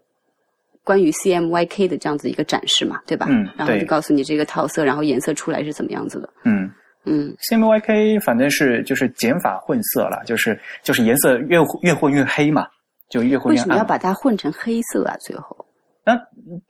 [0.83, 3.29] 关于 CMYK 的这样子一个展示嘛，对吧？
[3.57, 6.29] 然后就告诉你这个套色，然后颜色出来是怎么样子的。
[6.45, 6.71] 嗯
[7.05, 12.67] 嗯，，CMYK 反正是就是减法混色了，就是就是颜色越越混越黑嘛，
[13.13, 13.69] 就越混为越暗为。
[13.69, 15.15] 什么要把它混成黑色啊？
[15.21, 15.67] 最后，
[16.03, 16.19] 那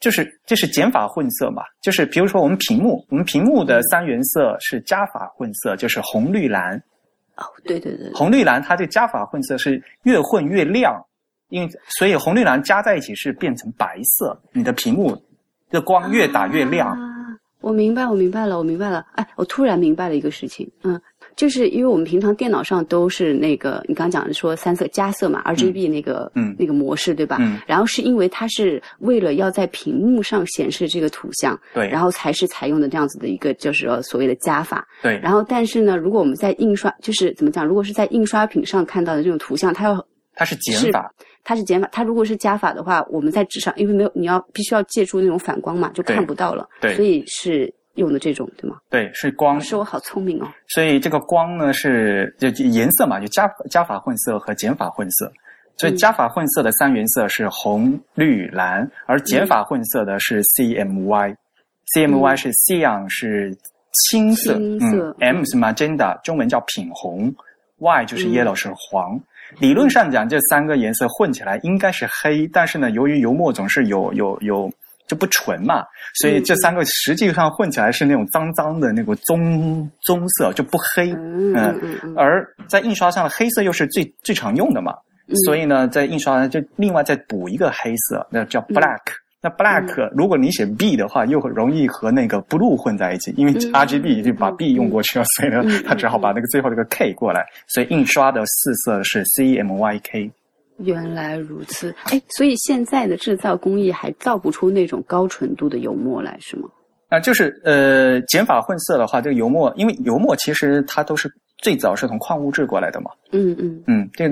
[0.00, 6.76] 就是这是减法混色嘛，就是比如说我们屏幕，我们屏幕的三原色是加法混色，就是红绿蓝。
[7.36, 11.00] 哦，对对对，红绿蓝它这加法混色是越混越亮，
[11.48, 15.16] 因为所以红绿蓝加在一起是变成白色，你的屏幕
[15.70, 16.88] 的光越打越亮。
[16.88, 17.08] 啊
[17.62, 19.06] 我明白，我明白了，我明白了。
[19.12, 21.00] 哎，我突然明白了一个事情，嗯，
[21.36, 27.38] 就是因为我们平常电脑上都是那个你刚刚讲的说三色加色嘛，RGB 那个嗯那个模式对吧？
[27.40, 34.86] 嗯然后是因为它是为了要在屏幕上显示这个图像，对，然后才是采用的这样子的一个就是说所谓的加法。
[35.02, 41.12] 对，然后但是呢，如果我们在印刷就是怎么讲，如果是在印刷品上看到的这种图像，它要它是减法，
[41.44, 46.68] 它是减法，它如果是加法的话，我们在纸上因为没有你要必须要借助那种反光嘛，就看不到了。
[46.80, 48.78] 对所以是用的这种对吗？
[48.88, 50.48] 对，是光老，师，我好聪明哦。
[50.68, 55.30] 所以这个光呢是就就颜色嘛，就加加法混色和减法混色。
[55.76, 61.34] 所以嗯加法混色的三原色是红、绿、蓝，而减法混色的是 CMY。
[61.94, 63.54] CMY 是 cyan 是
[64.08, 67.34] 青色，青色嗯，M 是 magenta，中文叫品红
[67.78, 69.20] ，Y 就是嗯 yellow 是黄。
[69.58, 74.70] 理论上讲，这三个颜色混起来应该是黑，但是呢，由于油墨总是有有有
[75.12, 75.84] 就不纯嘛，
[76.14, 81.12] 所以这三个实际上混起来是那种脏脏的那个棕棕色，就不黑。
[81.12, 81.54] 嗯
[82.16, 84.94] 而在印刷上的黑色又是最最常用的嘛，
[85.28, 85.36] 嗯。
[85.44, 89.00] 所以呢，在印刷上就另外再补一个黑色，那叫 black。
[89.42, 93.72] 那 black，、如果你写 B 的话，又很容易和那个 blue 混在一起，因为嗯。
[93.72, 100.30] RGB 就把 B 用过去了，所以呢嗯，它只好把那个最后那个 K 过来，所以印刷的四色是 CMYK。
[100.82, 101.94] 原来如此。
[102.04, 106.68] 哎，所以现在的制造工艺还造不出那种高纯度的油墨来，是吗？
[107.08, 114.24] 啊、就是呃，减法混色的话，这个油墨，因为油墨其实它都是最早是从矿物质过来的嘛，嗯嗯嗯，这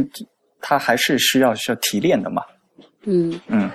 [0.62, 2.42] 它还是需要需要提炼的嘛。
[3.04, 3.70] 嗯嗯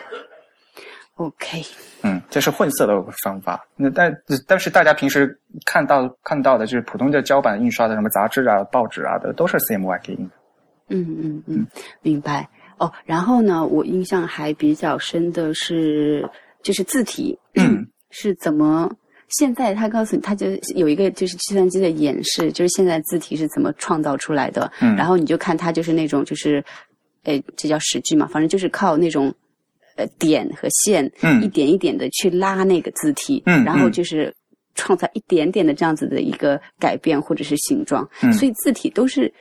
[1.17, 1.61] ，OK，
[2.01, 3.63] 嗯，这是混色的方法。
[3.75, 4.11] 那但
[4.47, 10.35] 但是大家平时看到看到的就是普通的胶版印刷的什么杂志啊、报纸啊的，都是 CMYK 印的。
[10.89, 11.67] 嗯嗯嗯，
[12.01, 12.47] 明白。
[12.77, 16.29] 哦，然后呢，我印象还比较深的是，
[16.61, 17.37] 就是字体
[18.11, 18.91] 是怎么。
[19.27, 24.71] 现在他告诉你，他就有一个就是计算机的演示，就是现在字体是怎么创造出来的。
[24.81, 26.63] 嗯，然后你就看他就是那种就是，
[27.23, 29.33] 诶，这叫实句嘛，反正就是靠那种，
[29.95, 34.31] 呃，点和线，嗯，一点一点的去拉那个字体，嗯，然后就是
[34.75, 39.33] 创造一点点的这样子的一个改变或者是形状，嗯，所以字体都是。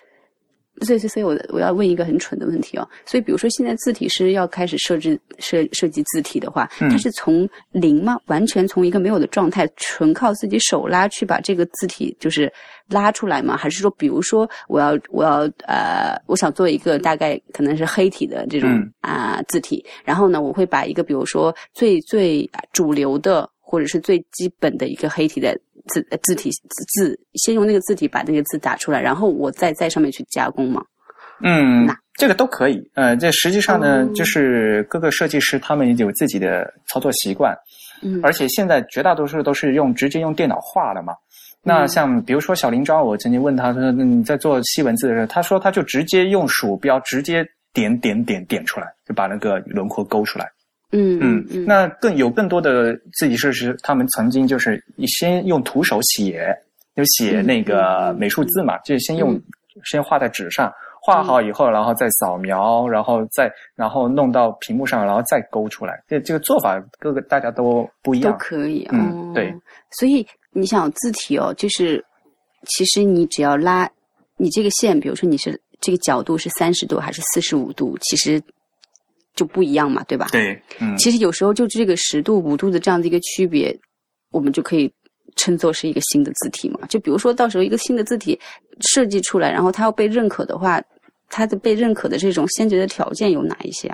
[0.83, 2.89] 所以，所以，所以我我要问一个很蠢的问题哦。
[3.07, 8.17] 所以，比如说，现在字体师要开始设置设设计字体的话，它是从零吗？
[8.27, 12.53] 完全从一个没有的状态，纯靠自己手拉去把这个字体就是
[12.89, 13.57] 拉出来吗？
[13.57, 18.69] 还是说，比如说，我要我要呃，我想做一个大概可能是黑体的这种
[19.01, 25.57] 啊字体，然后呢，我会把一个比如说最最主流的或者是最基本的一个黑体的。
[25.89, 30.83] 字字体字字，先用那个字体把那个字打出来，然后我再在上面去加工嘛。
[31.43, 32.81] 嗯，这个都可以。
[32.95, 37.55] 呃，这实际上呢，就是各个设计师他们有自己的操作习惯。
[38.03, 41.13] 嗯，而且现在绝大多数都是用直接用电脑画的嘛。
[41.63, 50.47] 那像比如说小林昭，我曾经问他说：“你在做西文字的时候，他说他就直接用鼠标直接点点点点出来，就把那个轮廓勾出来。”
[50.93, 56.57] 嗯嗯，嗯那更有更多的自己设施，他们曾经就是先用徒手写，
[56.95, 59.41] 就写那个美术字嘛，就是先用
[59.85, 60.73] 先画在纸上，
[61.03, 66.01] 画好以后，然后再扫描，然后再然后弄到屏幕上，然后再勾出来。
[66.07, 68.87] 这这个做法各个大家都不一样，都可以。
[68.93, 69.53] 嗯，对。
[69.99, 72.05] 所以你想字体哦，就是
[72.69, 73.91] 其实你只要拉
[74.37, 78.41] 你这个线，比如说你是这个角度是三十度还是四十五度，其实。
[79.35, 80.29] 就不一样嘛，对吧？
[80.33, 83.77] 对，嗯，其实有时候就这个十度、五度的这样的一个区别，
[84.31, 84.93] 我们就可以
[85.37, 86.81] 称作是一个新的字体嘛。
[86.89, 88.39] 就比如说到时候一个新的字体
[88.81, 90.81] 设计出来，然后它要被认可的话，
[91.29, 93.93] 它的被认可的这种先决的条件有哪一些？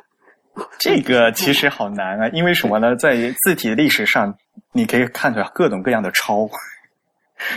[0.78, 2.94] 这个其实好难啊，因为什么呢？
[2.96, 4.34] 在字体历史上，
[4.72, 6.46] 你可以看出来各种各样的抄。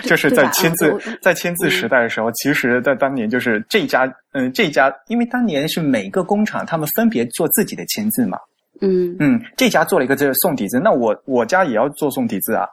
[0.03, 8.37] 就是在签字，在签字时代的时候，其实，在当年就是这家，嗯，这家，因为当年是每个工厂他们分别做自己的签字嘛，
[8.81, 9.15] 嗯。
[9.19, 12.67] 嗯，这家做了一个这个宋体字，那我我家也要做宋体字啊，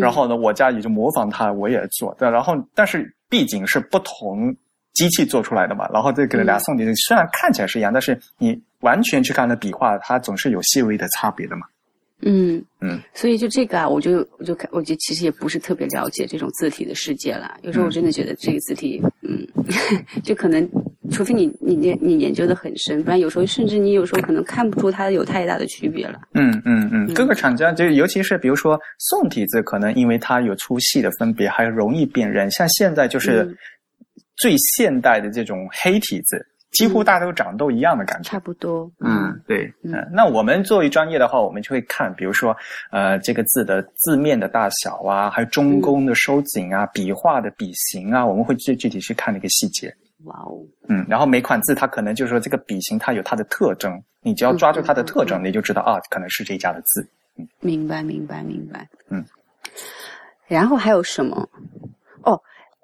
[0.00, 4.54] 然后呢，我家也就模仿他，我也做，对，然后但是毕竟是不同
[4.94, 11.66] 机器做出来的嘛，然后这个俩宋体字虽然看起来是一样，但是你完全去看它笔画，它总是有细微的差别的嘛。
[12.22, 17.56] 嗯嗯，所以就这个啊，我就我就看，我就其实也不是特别了解这种字体的世界了。
[17.62, 19.46] 有时候我真的觉得这个字体，嗯，
[20.24, 20.66] 就可能，
[21.10, 26.18] 除非你你你你研究的很深，不然有时候甚至你有时候可能看不出它有太大的区别了。
[26.32, 32.50] 嗯嗯嗯，各个厂家就尤其是比如说宋体字，可能因为它有粗细的分别，还容易辨认。
[32.50, 33.46] 像现在就是
[34.36, 36.46] 最现代的这种黑体字。
[36.76, 38.90] 几乎大家都长得都一样的感觉，差不多。
[39.00, 42.54] 嗯，对，嗯，那我们作为专业的话，我们就会看，比如说，
[42.90, 49.94] 呃，这个字的字面的大小啊，还有中宫的收紧啊，笔画的笔形啊，我们会具具体去看那个细节。
[50.24, 57.08] 哇哦，嗯，然后每款字它可能就是说这个笔形它有它的特征，你只要抓住它的特征，你就知道啊，可能是这家的字。
[57.38, 58.86] 嗯，明白，明白，明白。
[59.08, 59.24] 嗯，
[60.46, 61.48] 然后还有什么？
[62.22, 62.38] 哦。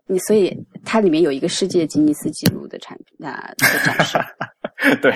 [0.07, 4.05] 你所以它里面有一个世界吉尼斯纪录的产品啊的展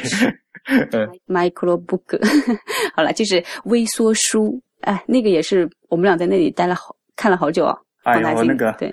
[0.05, 0.41] 示，
[0.91, 2.19] 对， microbook，
[2.95, 8.93] 好了，就是微缩书，哎，那个也是我们俩在那里待了好看了好久啊，哎呦，那个对，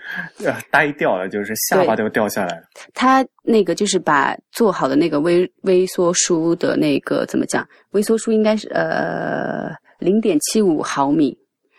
[0.72, 2.64] 呆掉了，就是下巴都掉下来了。
[2.94, 7.68] 他那个就是把做好的那个微微缩书的那个怎么讲？
[7.92, 9.70] 微缩书应该是呃
[10.00, 11.38] 零点七五毫米，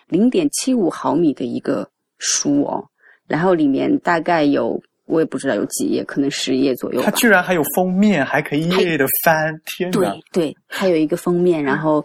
[0.08, 1.88] 零点七五毫米的一个
[2.18, 2.88] 书哦。
[3.26, 7.02] 然后里面大概有，我也不知道有几页，可能十页左右。
[7.02, 9.98] 它居然还有封面，还可以一页的翻，天哪！
[9.98, 12.04] 对对，还有一个封面，然后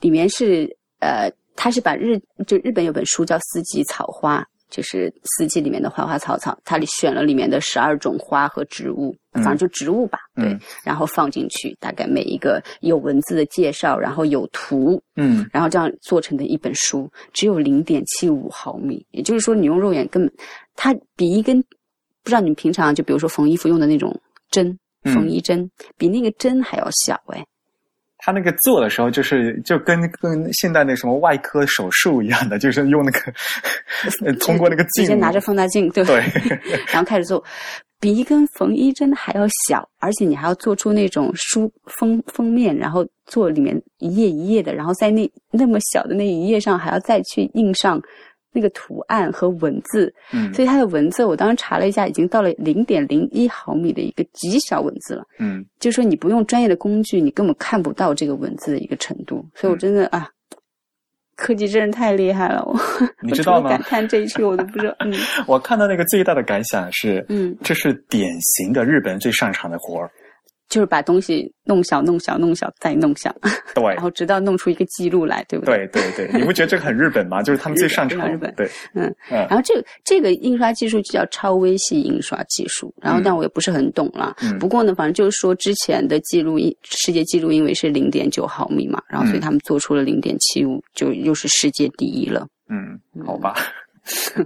[0.00, 0.68] 里面是
[1.00, 4.40] 呃，它是把日就日本有本书叫《四季草花》。
[4.74, 20.34] 就是四季里面的花花草草，它里选了里面的十二种花和植物，反正就植物吧，对，然后放进去，大概每一个有文字的介绍，然后有图，嗯，然后这样做成的一本书，只有零点七五毫米，也就是说你用肉眼根本，
[20.74, 24.12] 它比一根，不知道你们平常就比如说缝衣服用的那种
[24.50, 27.46] 针，缝衣针，比那个针还要小，哎。
[28.24, 33.20] 他那个做的时候，就是就跟跟现代那什么外科手术一样的，就是用那个
[34.40, 36.24] 通过那个镜，直接拿着放大镜，对对，
[36.86, 37.44] 然后开始做，
[38.00, 48.00] 比一根缝衣针还要小，而且你还要做出那种书封封面，然后做里面一页一页的，然后在那那么小的那一页上还要再去印上
[48.54, 55.24] 那个图案和文字，嗯所以它的文字我当时查了一下，已经到了零点零一毫米的一个极小文字了。
[55.40, 59.44] 嗯就是说你不用专业的工具，你根本看不到这个文字的一个程度。
[59.54, 60.28] 所以我真的、啊，
[61.36, 62.64] 科技真是太厉害了。
[62.64, 62.78] 我
[63.20, 64.94] 你知道吗感叹这一句，我都不知道。
[65.00, 65.12] 嗯
[65.48, 70.08] 我看到那个最大的感想是，嗯，这是典型的日本最擅长的活儿。
[70.74, 73.32] 就是把东西弄小、弄小、弄小再弄小，
[73.76, 75.86] 对 然后直到弄出一个记录来，对不对？
[75.92, 77.40] 对对对，你不觉得这个很日本吗？
[77.44, 84.34] 就是他们最擅长日本对，嗯嗯然后这个这个印刷技术就叫超微细印刷技术，然后嗯但我也不是很懂了。
[84.42, 92.48] 嗯不过呢，反正就是说之前的记录，世界纪录因为是零点九毫米嘛，然后所以嗯他们做出了零点七五，就又是世界第一了。
[92.68, 93.54] 嗯，好吧，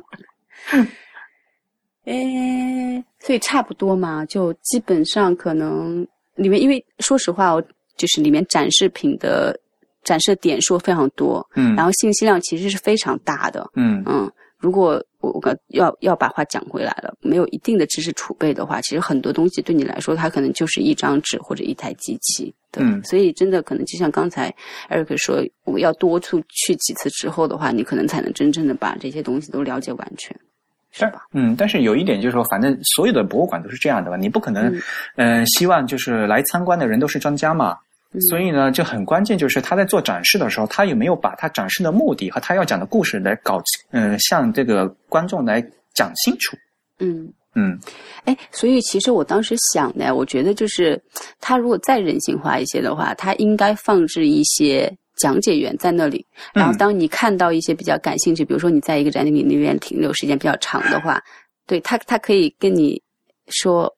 [2.04, 6.06] 诶，所以差不多嘛，就基本上可能
[6.38, 7.62] 里面，因为说实话，我
[7.96, 9.58] 就是里面展示品的
[10.04, 13.68] 展示点数非常多，嗯然后信息量其实是非常大的。
[13.74, 22.54] 嗯嗯，如果我我要要把话讲回来了，没有一定的知识储备的话，其实很多东西对你来说，它可能就是一张纸或者一台机器。
[22.70, 24.54] 对，嗯所以真的可能就像刚才
[24.88, 30.38] Eric 说，我要多出去几次之后的话，你可能才能真正的把这些东西都了解完全，
[30.90, 31.20] 是但吧？
[31.32, 34.74] 嗯，但是有一点就是说，反正所有的博物馆都是这样的吧，你不可能，
[35.16, 37.72] 嗯呃，希望就是来参观的人都是专家嘛。
[37.72, 43.60] 嗯所以呢，就很关键，就是他在做展示的时候，他有没有把他展示的目的和他要讲的故事来搞，
[43.90, 45.60] 嗯、向这个观众来
[45.94, 46.56] 讲清楚。
[47.00, 47.30] 嗯。
[47.54, 47.78] 嗯
[48.24, 50.98] 哎，所以其实我当时想呢，我觉得就是
[51.40, 56.24] 他如果再人性化一些的话，他应该放置一些讲解员在那里。
[56.54, 61.22] 然后嗯当你看到一些比较感兴趣，比如说你在一个展览里面停留时间比较长的话，
[61.66, 63.00] 对他他可以跟你
[63.48, 63.92] 说。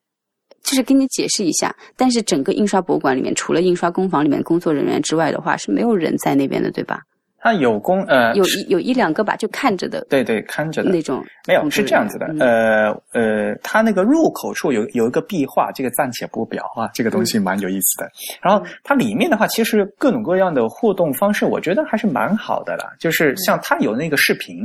[0.62, 7.00] 就是跟你解释一下，但是整个印刷博物馆里面，除了印刷工坊里面工作人员之外的话，是没有人在那边的，对吧？
[7.42, 18.10] 他有工，呃，有一有一两个吧，就看着的对对看着的那种没有是这样子的呃呃，它那个入口处有有一个壁画，这个暂且不表啊，这个东西蛮有意思的。
[18.42, 22.92] 然后它里面的话，其实各种各样的互动方式，我觉得还是蛮好的啦。
[22.98, 24.56] 就是像它有那个视频，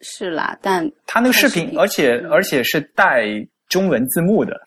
[0.00, 3.24] 是啦，但它那个视频，而且嗯而且是带
[3.68, 4.60] 中文字幕的。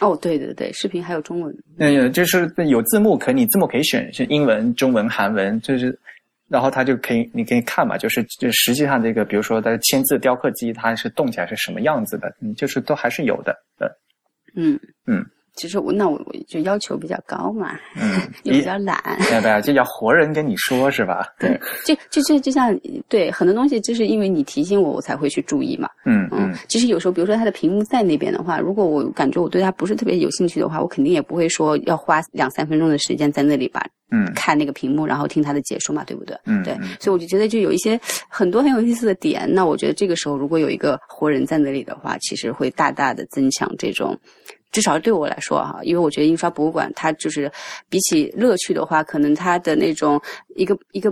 [0.00, 5.98] 哦，对对对，视频还有中文，嗯，就是有字幕，可你字幕可以选是英文、中文、韩文，就是，
[6.48, 13.88] 然后它就可以你可以看嘛，就是就实际上这个，比如说它的签字雕刻机，它是动起来是什么样子的，嗯，就是都还是有的，呃，
[14.54, 14.78] 嗯。
[15.06, 15.24] 嗯，
[15.56, 19.02] 其实我那我我就要求比较高嘛，嗯， 也比较懒，
[19.32, 21.26] 要不要就叫活人跟你说是吧？
[21.38, 22.78] 对，就就就就像
[23.08, 25.88] 对很多东西，就是因为你提醒我，我才会去注意嘛。
[26.04, 36.36] 嗯嗯，其实有时候，比如说它的屏幕在那边的话，如果我感觉我对它不是特别有兴趣的话，我肯定也不会说要花两三分钟的时间在那里吧嗯看那个屏幕，然后听他的解说嘛，对不对？
[36.44, 37.98] 嗯对，所以我就觉得就有一些
[38.28, 39.52] 很多很有意思的点。
[39.52, 44.16] 那我觉得这个时候如果有一个活人在那里的话，其实会大大的增强这种。
[44.76, 47.50] 至少对我来说哈，因为我觉得印刷博物馆它就是
[47.88, 50.20] 比起乐趣的话，可能它的那种
[50.54, 51.08] 一个一个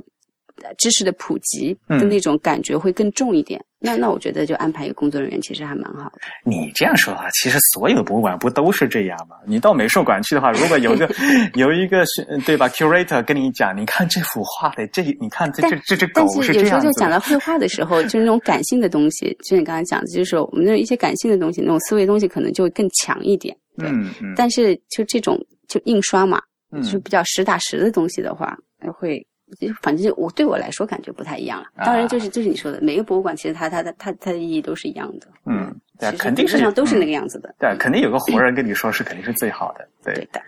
[0.62, 3.58] 呃知识的普及的嗯那种感觉会更重一点。
[3.84, 6.20] 那那我觉得就安排一个工作人员其实还蛮好的。
[6.42, 9.36] 你这样说的话，其实所有的博物馆不都是这样吗？
[9.46, 11.08] 你到美术馆去的话，如果有一个
[11.54, 23.54] 有一个是对吧，curator 跟你讲，你看这幅画的这，你看这但这这只狗但是有时候就讲到绘画的时候， 就是那种感性的东西，就像你刚才讲的，就是我们那一些感性的东西，那种思维的东西可能就会更强一点。
[23.76, 26.40] 对，嗯嗯，但是就这种就印刷嘛，
[26.72, 28.56] 嗯就比较实打实的东西的话，
[28.98, 29.24] 会。
[29.60, 31.66] 就反正就我对我来说感觉不太一样了。
[31.76, 35.26] 啊当然，就是就是你说的，每个博物馆其实它它的它它的意义都是一样的。
[35.46, 37.54] 嗯，对肯定是本上都是那嗯个样子的。
[37.58, 40.24] 对，肯定有个活人 跟你说是肯定是最好的，对对。
[40.32, 40.40] 的，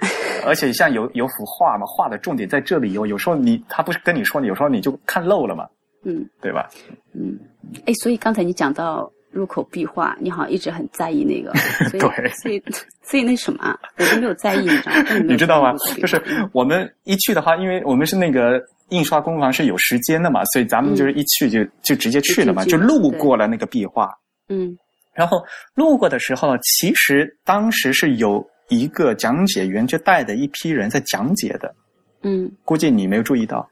[0.46, 5.66] 而且像有有幅画嘛，画的重点在这里有，有时候你他不是跟你说，有时候你就看漏了嘛，
[6.04, 6.68] 嗯对吧？
[7.14, 7.38] 嗯。
[7.84, 11.52] 哎，所以刚才你讲到入口壁画，你好像一直很在意那个，
[11.90, 12.62] 所以对所以
[13.02, 14.68] 所以那什么啊，我都没有在意，
[15.28, 15.72] 你知道吗？
[15.72, 24.12] 你知道吗就是我们一去的话，因为我们是那个印刷工坊是有时间的嘛，所以咱们就是一去就、就直接去了嘛，就路过了那个壁画。
[24.48, 24.76] 嗯
[25.12, 25.42] 然后
[25.74, 31.74] 路过的时候，其实当时是有一个讲解员就带着一批人在讲解的，
[32.22, 33.66] 嗯估计你没有注意到。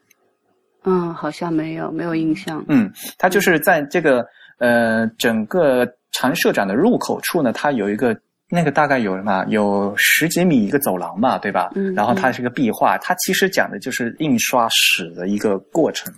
[0.85, 2.65] 嗯，好像没有没有印象。
[2.69, 4.27] 嗯，他就是在这个
[4.59, 8.19] 呃整个常设展的入口处呢，它有一个
[8.55, 11.71] 那个大概有什么有十几米一个走廊嘛，对吧？
[11.75, 16.13] 嗯然后它是个壁画，它其实讲的就是印刷史的一个过程。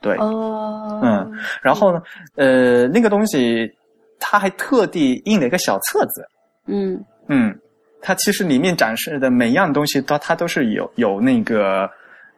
[0.00, 1.32] 对，哦，嗯
[1.62, 2.02] 然后呢，
[2.36, 3.70] 呃，那个东西
[4.20, 6.26] 他还特地印了一个小册子，
[6.66, 7.02] 嗯。
[7.28, 7.56] 嗯，
[8.02, 11.88] 它其实里面展示的每样东西，它它都是有有那个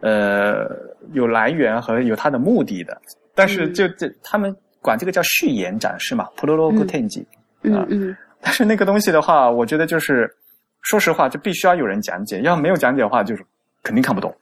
[0.01, 0.69] 呃
[1.13, 2.97] 有来源和有它的目的的。
[3.35, 3.75] 但是嗯。
[3.75, 7.27] 就这他们管这个叫序言展示嘛 p r o l o g u t e n j i
[7.63, 10.31] 嗯嗯但是那个东西的话，我觉得就是
[10.83, 13.43] 说实话，就必须要有人讲解，要没有讲解的话，就是
[13.83, 14.33] 肯定看不懂。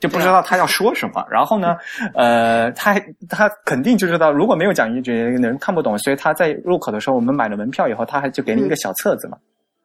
[0.00, 1.76] 就不知道他要说什么，然后呢，
[2.14, 2.94] 呃，他
[3.28, 9.38] 他肯定就知道，如果没有讲解，人看不懂，所以他在入口的时候，我们买了门票以后，他还就给你一个小册子嘛，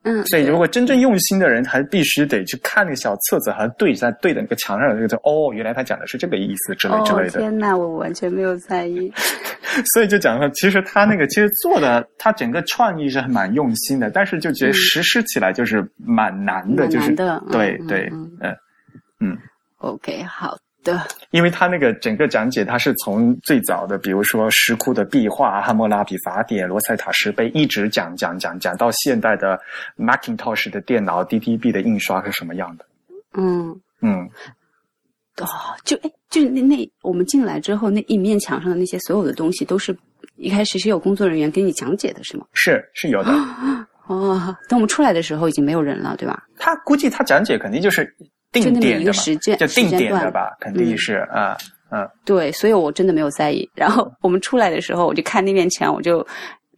[0.03, 9.11] 嗯，所以如果真正用心的人，还必须得去看那个小册子，还对在对的那个墙上的那个，哦，原来他讲的是这个意思之类之哦类的，天哪，我完全没有在意。
[9.93, 14.73] 所以就讲说，其实他那个其实做的，他整个创意是很蛮用心的，但是就觉得嗯。
[14.73, 17.15] 实施起来就是蛮难的，蛮就是
[17.51, 18.55] 对对嗯，
[19.19, 19.37] 嗯。
[19.77, 29.59] OK，好的，因为他那个整个讲解，他是从最早的，比如说石窟的壁画、汉谟拉比法典、罗塞塔石碑，一直讲讲讲讲到现代的
[29.97, 32.85] Macintosh 的电脑、DTB 的印刷是什么样的。
[33.33, 33.79] 嗯。
[34.05, 34.29] 嗯，
[35.37, 35.47] 哦，
[35.85, 39.97] 就哎，就那那我们进来之后，那一面墙上的那些所有的东西，都是
[40.35, 42.45] 一开始是有工作人员给你讲解的，是吗？
[42.51, 43.31] 是是有的。
[44.07, 46.43] 哦，等我们出来的时候已经没有人了，对吧？
[46.57, 48.13] 他估计他讲解肯定就是
[48.53, 51.57] 定点的嘛，个时间就定点的吧，肯定是啊
[51.91, 53.69] 嗯对，所以我真的没有在意。
[53.75, 56.25] 然后我们出来的时候，我就看那面墙，我就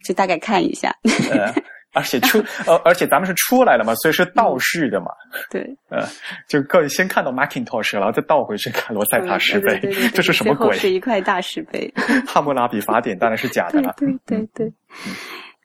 [0.03, 0.93] 就大概看一下。
[1.31, 1.53] 呃，
[1.93, 5.07] 而且出 呃，而且咱们是出来了嘛，所以是倒叙的嘛，
[5.49, 6.05] 对， 呃，
[6.49, 9.79] 就各先看到 Macintosh，然后再倒回去看罗塞塔石碑
[10.13, 10.75] 这是什么鬼？
[10.77, 11.89] 是一块大石碑。
[12.27, 13.95] 汉谟拉比法典当然是假的对了。
[13.97, 14.73] 对对对，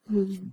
[0.08, 0.52] 嗯，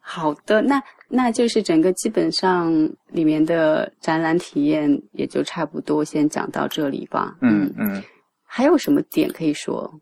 [0.00, 2.72] 好的，那那就是整个基本上
[3.08, 7.36] 里面的展览体验也就差不多先讲到这里吧。
[7.40, 8.02] 嗯，嗯，
[8.44, 9.92] 还有什么点可以说？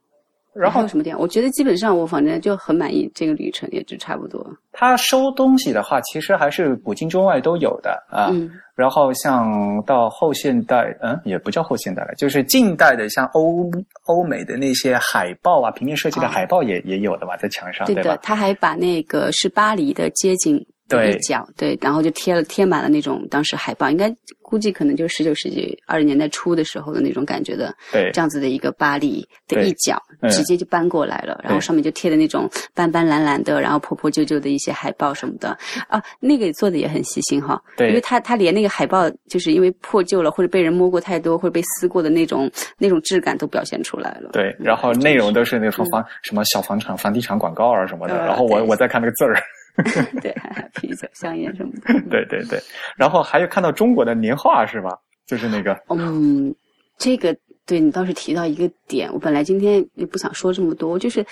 [0.54, 1.18] 然后还有什么点？
[1.18, 4.46] 我觉得基本上我反正就很满意这个旅程，也就差不多。
[4.70, 8.28] 他收东西的话，其实还是古今中外都有的啊。
[8.30, 13.70] 嗯然后像到后现代，嗯，也不叫后现代了，就是近代的，像欧
[14.06, 18.16] 欧美的那些海报啊，平面设计的啊海报也、也有的吧，在墙上，对的？
[18.16, 21.12] 他还把那个是巴黎的街景的对。
[21.12, 35.56] 一角，对，然后就贴了贴满了那种当时海报，应该估计可能就十九世纪二十年代初的时候的那种感觉的，对这样子的一个巴黎的一角，嗯直接就搬过来了，然后上面就贴的那种斑斑蓝蓝的，然后破破旧旧的一些海报什么的。
[35.88, 49.36] 啊，那个做的也很细心哈，对因为他他连那个海报就是因为破旧了或者被人摸过太多或者被撕过的那种那种质感都表现出来了，对，然后内容都是那种房、什么小房产、房地产广告啊什么的，呃然后我我在看那个字儿，
[50.22, 50.34] 对，
[50.74, 52.60] 啤酒、香烟什么的，对对对，
[52.96, 54.90] 然后还有看到中国的年画是吧？
[55.26, 56.54] 就是那个，嗯，
[56.98, 61.24] 这个对你倒是提到一个点，我本来今天也不想说这么多，就是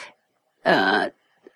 [0.62, 1.08] 呃，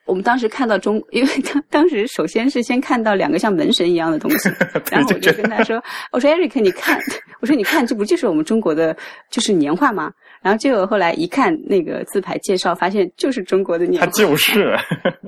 [0.04, 4.48] 我们当时看到中，因为当当时首先是先看到两个像门神一样的东西，
[4.92, 5.82] 然后我就跟他说，
[6.12, 7.00] 我说 Eric，你看，
[7.40, 8.96] 我说你看，这不就是我们中国的
[9.30, 10.12] 就是年画吗？
[10.42, 14.76] 然后结果后来一看那个字牌介绍，发现就是中国的年它画，就是，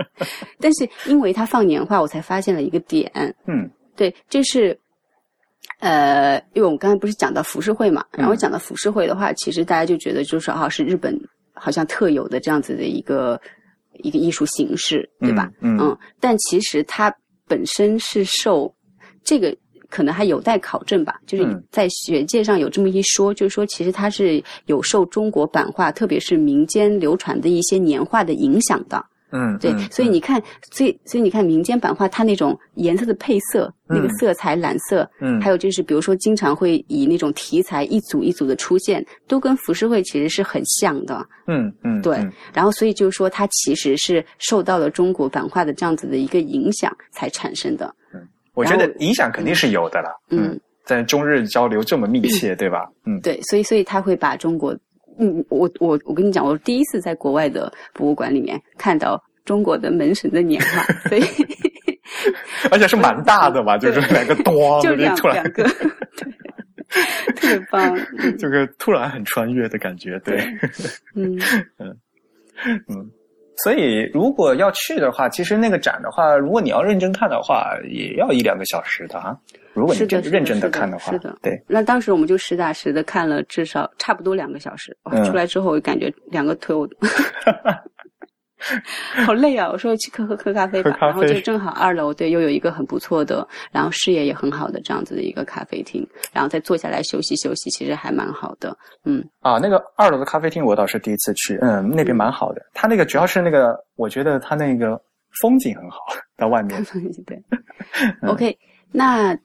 [0.60, 3.10] 但是因为他放年画，我才发现了一个点，
[3.46, 4.78] 嗯对，就是，
[5.80, 11.18] 呃，因为我们刚才不是讲到浮世绘嘛，然后嗯讲到浮世绘的话，其实大家就觉得就是啊，是日本
[11.52, 13.40] 好像特有的这样子的一个
[13.94, 15.50] 一个艺术形式，对吧？
[15.60, 17.12] 嗯嗯但其实它
[17.46, 18.72] 本身是受
[19.24, 19.56] 这个。
[19.90, 29.04] 可能还有待考证吧，就是嗯在学界上有这么一说，就是说其实它是有受中国版画，特别是民间流传的一些年画的影响的。
[29.30, 41.26] 嗯，对，嗯所以你看，所以所以你看民间版画，它那种颜色的配色，那个嗯色彩染色，嗯还有就是比如说经常会以那种题材一组一组的出现，都跟浮世绘其实是很像的。
[41.46, 47.94] 嗯嗯，对嗯然后所以就是说，它其实是受到了中国版画的这样子的一个影响才产生的。
[48.58, 52.90] 我觉得影响肯定是有的了，嗯，在中日交流这么密切，对吧？
[53.06, 54.76] 嗯，对，所以所以他会把中国，
[55.18, 61.22] 嗯，我我我跟你讲，我第一次在国外的博物馆里面看到中国的门神的年画，所以
[62.70, 65.62] 而且是蛮大的吧，就是两个咣，就两突然两个，
[66.18, 66.32] 对，
[67.36, 68.36] 特别棒，嗯。
[68.38, 70.38] 这个突然很穿越的感觉，对，
[71.14, 71.38] 嗯。
[71.78, 71.96] 嗯。
[72.88, 73.10] 嗯。
[73.64, 79.36] 所以，如果要去的话，其实那个展的话，如果你要认真看的话，也要一两个小时的啊。
[79.74, 81.36] 如果你是认真是的看的话，是的。
[81.42, 86.88] 对，那当时我们就实打实的看了至少差不多两个小时，出来之后我感觉两个腿我
[89.24, 89.68] 好累啊！
[89.70, 98.76] 我说去喝喝喝咖啡吧，然后就正好二楼对又有一个很不错的，然后视野也很好的这样子的一个咖啡厅，然后再坐下来休息休息，其实还蛮好的。
[99.04, 102.60] 嗯啊，那个二楼的咖啡厅我倒是第一次去，嗯，那边蛮好的。
[102.74, 105.00] 它那个主要是那个，我觉得它那个
[105.40, 105.98] 风景很好，
[106.36, 106.84] 在外面。
[107.26, 107.42] 对
[108.28, 108.58] ，OK，
[108.90, 109.38] 那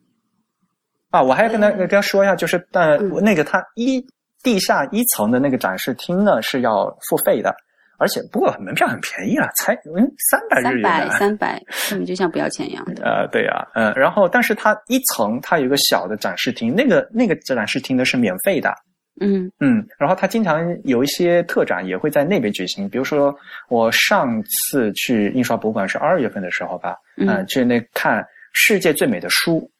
[1.11, 4.03] 啊，我还要跟他跟他说一下，就是呃，那个他一
[4.41, 7.55] 地下一层的那个展示厅呢是要付费的。
[8.03, 10.83] 而且不过门票很便宜啊，才嗯三百日元。
[10.83, 13.01] 三百三百，根本就像不要钱一样的。
[13.07, 18.73] 呃，对呀，嗯，然后但是它一层它有一个小的展示厅，那个那个展示厅呢是免费的。
[19.21, 23.33] 嗯嗯，然后它经常有一些特展也会在那边举行，比如说
[23.69, 29.71] 我上次去印刷博物馆是二月份的时候吧，嗯，去那看世界最美的书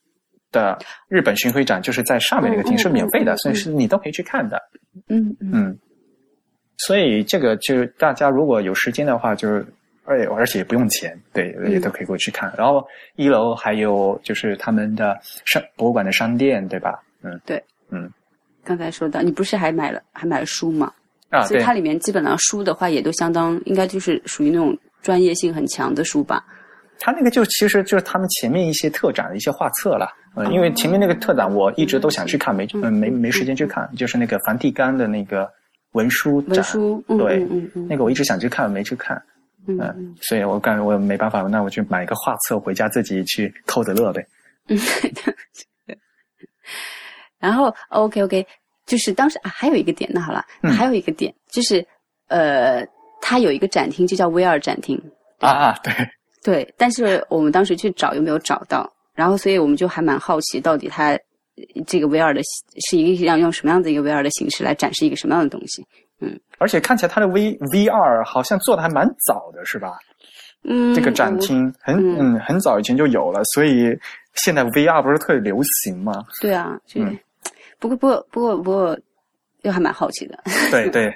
[0.50, 0.78] 的
[1.10, 4.58] 日本巡回展，就是在上面那个厅是免费的，所以是你都可以去看的。
[5.10, 5.78] 嗯嗯。
[6.88, 9.66] 所以这个就是大家如果有时间的话，就是
[10.06, 12.54] 而而且也不用钱，对，也都可以过去看。
[12.58, 17.02] 然后一楼还有就是他们的商博物馆的商店，对吧？
[17.24, 18.10] 嗯，对，嗯。
[18.66, 20.92] 刚才说到，你不是还买了还买了书吗？
[21.30, 26.44] 啊，所以它里面基本上书的话也都相当，应该就是属于那种专业性很强的书吧。
[27.00, 35.50] 他那个就其实就是他们前面一些特展的一些画册了，嗯，因为前面那个特展我一直都想去看，没嗯没没时间去看，就是那个梵蒂冈的那个。
[35.94, 36.64] 文书展，
[37.18, 37.48] 对，
[37.88, 39.20] 那个我一直想去看，没去看，
[39.68, 44.26] 嗯，所以我感觉我没办法，那我去买一个画册回家自己去偷着乐呗。
[44.70, 44.78] 嗯，
[47.40, 48.46] 然后 OK OK，
[48.86, 51.86] 就是当时啊，还有一个点，那好了，还有一个点就是，
[52.28, 52.86] 呃，
[53.22, 55.02] 它有一个展厅，就叫 VR 展厅
[55.40, 55.94] 啊啊，对。
[56.44, 61.18] 对，但是我们当时去找又没有找到，然后所以我们就还蛮好奇，到底它。
[61.86, 62.42] 这个 VR 的
[62.90, 65.86] 是一个要用什么样的一个 VR 的形式来展示一个什么样的东西？
[66.20, 69.98] 嗯，而且看起来它的 V VR 好像做的还蛮早的，是吧？
[70.64, 73.96] 嗯，这个展厅很嗯很早以前就有了，所以
[74.36, 76.24] 现在 VR 不是特别流行吗？
[76.42, 77.18] 对啊，嗯，
[77.80, 78.98] 不过不过不过不过
[79.64, 80.40] 又还蛮好奇的。
[80.72, 81.14] 对对，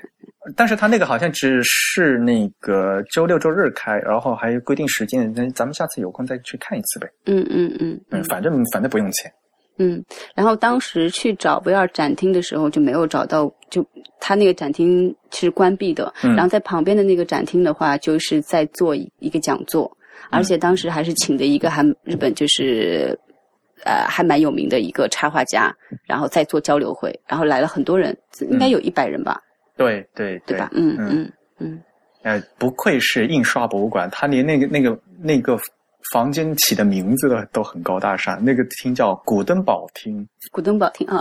[0.55, 7.09] 但是他那个好像只是那个周六周日开，然后还有规定时间，那咱们下次有空再去看一次呗。
[7.25, 9.31] 嗯嗯嗯嗯，反正反正不用钱。
[9.79, 10.03] 嗯，
[10.35, 13.85] 然后当时去找 VR 展厅的时候就没有找到，就
[14.19, 16.11] 他那个展厅是关闭的。
[16.23, 16.35] 嗯。
[16.35, 19.95] 然后在旁边的那个展厅的话，就是在做一个讲座，
[20.31, 23.17] 而且当时还是请的一个还日本就是
[23.85, 25.71] 呃还蛮有名的一个插画家，
[26.07, 28.17] 然后在做交流会，然后来了很多人，
[28.49, 29.39] 应该有一百人吧。
[29.75, 30.69] 对对对吧？
[30.73, 31.83] 嗯嗯嗯。
[32.23, 35.55] 呃，不愧是印刷博物馆，他连那个那个那个。
[36.13, 40.27] 房间起的名字都都很高大上，那个厅叫古登堡厅。
[40.51, 41.19] 古登堡厅啊，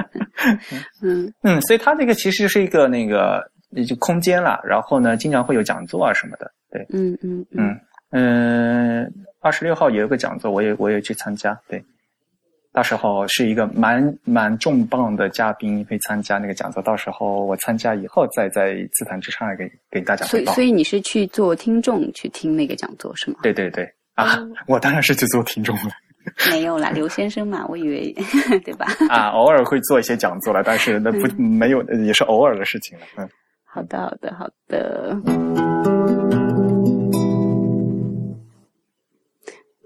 [1.02, 1.32] 嗯。
[1.42, 3.44] 嗯，所以它这个其实是一个那个
[3.86, 7.80] 就空间了，然后呢，经常会有讲座啊什么的，对，嗯嗯嗯。
[8.12, 11.84] 嗯，二十六号有一个讲座，我也我也去参加，对，
[12.72, 20.52] 到时候是一个蛮蛮重磅的嘉宾会参加那个讲座，到时候我参加以后再在自弹自唱给给大家汇报。
[20.52, 23.38] 所以，所以你是去做听众去听那个讲座是吗？
[23.42, 23.88] 对对对。
[24.14, 25.90] 啊， 我当然是去做听众了。
[26.50, 28.14] 没有啦， 刘先生嘛，我以为
[28.64, 28.86] 对吧？
[29.08, 33.06] 啊，偶尔会做一些讲座了，但是那不没有，也是偶尔的事情了。
[33.16, 33.28] 嗯，
[33.64, 35.79] 好的，好的，好的。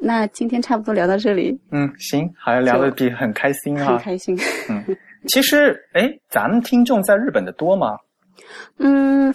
[0.05, 1.59] 那今天差不多聊到这里。
[1.71, 4.39] 嗯，行，好像聊的比很开心啊，很开心。
[4.69, 4.85] 嗯，
[5.29, 7.97] 其实，哎，咱们听众在日本的多吗？
[8.79, 9.35] 嗯，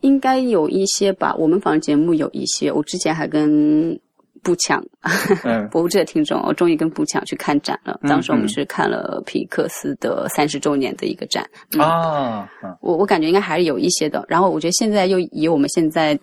[0.00, 1.34] 应该有一些吧。
[1.36, 3.98] 我们反正节目有一些，我之前还跟。
[4.42, 4.82] 步强，
[5.70, 8.00] 博物志的听众，我终于跟步强去看展了。
[8.08, 11.44] 当时我们是看了皮克斯的三十周年的一个展
[11.78, 12.48] 啊。
[12.80, 14.24] 我我感觉应该还是有一些的。
[14.28, 16.18] 然后我觉得现在又以我们现在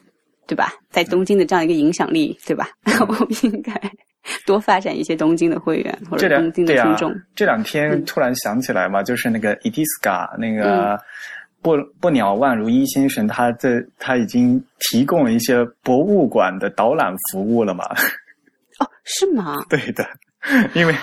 [0.47, 2.69] 对吧，在东京的这样一个影响力，对吧？
[3.07, 3.73] 我们应该
[4.45, 7.13] 多发展一些东京的会员或者东京的听众。
[7.35, 10.97] 这两天突然想起来嘛，就是那个 Itiska 那个。
[11.59, 17.83] 不不鸟万如一先生，他这他已经提供了一些博物馆的导览服务了嘛？
[18.79, 19.55] 哦，是吗？
[19.67, 20.07] 对的，
[20.73, 20.95] 因为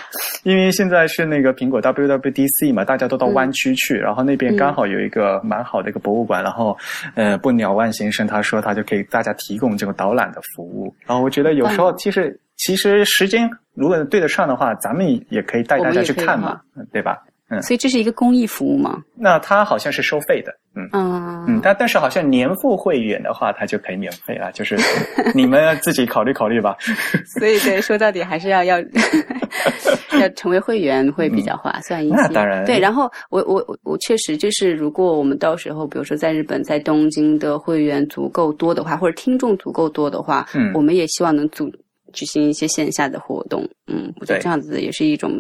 [0.45, 6.77] 因为现在是那个苹果 WWDC 嘛，大家都到湾区去，然后那边刚好有一个蛮好的一个博物馆，然后
[7.15, 16.61] 呃，不鸟万先生他说他就可以大家提供这个导览的服务，然后我觉得有时候其实其实时间如果对得上的话，咱们也可以带大家去看嘛，
[16.93, 17.21] 对吧？
[17.55, 19.03] 嗯，所以这是一个公益服务吗？
[19.17, 24.77] 那它好像是收费的，嗯嗯嗯，但但是好像年付会员的话，它就可以免费了，就是
[25.35, 26.77] 你们自己考虑考虑吧。
[27.39, 28.79] 所以对，说到底还是要要
[30.21, 32.17] 要成为会员会比较划算一些。
[32.17, 41.71] 那当然对，然后我我我我确实就是，如果我们到时候，比如说在日本，在东京的会员足够多的话，或者听众足够多的话，嗯我们也希望能组
[42.13, 43.69] 举行一些线下的活动。
[43.87, 45.33] 嗯，我觉得对这样子也是一种，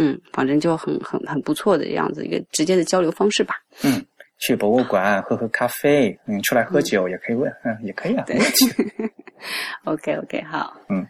[0.00, 3.56] 嗯，反正就很很很不错的这样子一个直接的交流方式吧。
[3.82, 4.00] 嗯，
[4.38, 8.24] 去博物馆喝喝咖啡，嗯，出来喝酒也可以问，嗯， 也可以啊。
[8.24, 8.38] 对
[9.84, 11.04] OK OK，好，嗯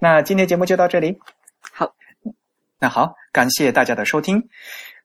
[0.00, 1.16] 那今天节目就到这里。
[1.60, 1.94] 好，
[2.80, 4.42] 那好，感谢大家的收听。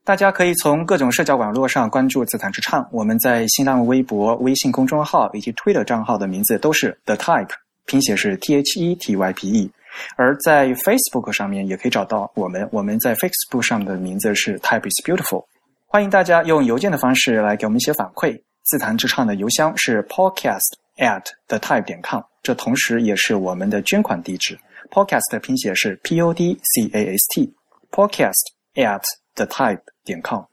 [0.03, 2.89] 大家可以从各种社交网络上关注自弹自唱。
[2.91, 7.51] 我们在新浪微博、微信公众号以及 Twitter 账号的名字都是 The Type，
[7.85, 9.71] 拼写是 T H E T Y P E。
[10.15, 15.45] 而在 Facebook 上面也可以找到我们，我们在 Facebook 上的名字是 Type is Beautiful。
[15.85, 18.41] 欢迎大家用邮件的方式来给我们一些反馈。
[18.63, 24.59] 自弹自唱的邮箱是 podcast at the type 点 com，这同时也是我们的捐款地址。
[24.91, 28.33] podcast 的拼写是 p o d c a s t，podcast
[28.75, 29.01] at
[29.35, 30.43] the type 点 com。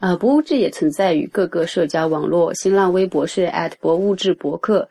[0.00, 4.88] 呃，博物志也存在于各个社交网络，新浪微博是 at 博物志博客，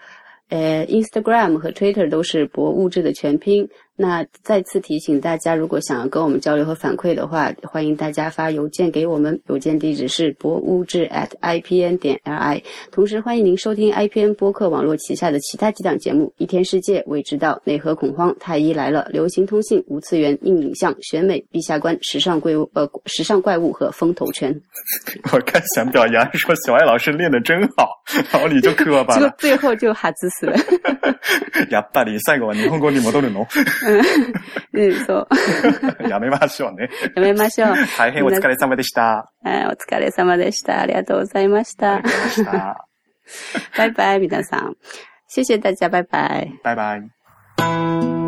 [0.51, 3.69] 呃，Instagram 和 Twitter 都是博物志的全拼。
[3.98, 12.62] 那再次提醒大家，如果想要跟我们交流和反馈的话，欢迎大家发邮件给我们，邮件地址是博物志 at ipn 点 li。
[12.90, 24.54] 同时，欢迎您收听 IPN 播客网络旗下的其他几档节目：一天世界、未知道、内核恐慌、太医来了、流行通信、无次元、硬影像、选美、陛下观、时尚怪物呃时尚怪物和风头圈。
[25.32, 27.88] 我看想表扬说小艾老师练得真好，
[28.30, 29.34] 然后你就磕巴结果了。
[29.38, 30.54] 最後就外す了。
[31.70, 33.46] やっぱり最後は日本語に戻るの
[34.73, 35.27] うん、そう。
[36.07, 36.89] やめましょうね。
[37.15, 37.75] やめましょう。
[37.97, 39.31] 大変お疲れ様でした。
[39.43, 40.79] はいお疲れ様でした。
[40.81, 41.95] ありがとうございました。
[41.95, 42.87] ありがとうございました。
[43.77, 44.75] 拜拜，皆さん。
[45.27, 46.51] 谢谢大家，拜拜。
[46.63, 48.20] 拜拜。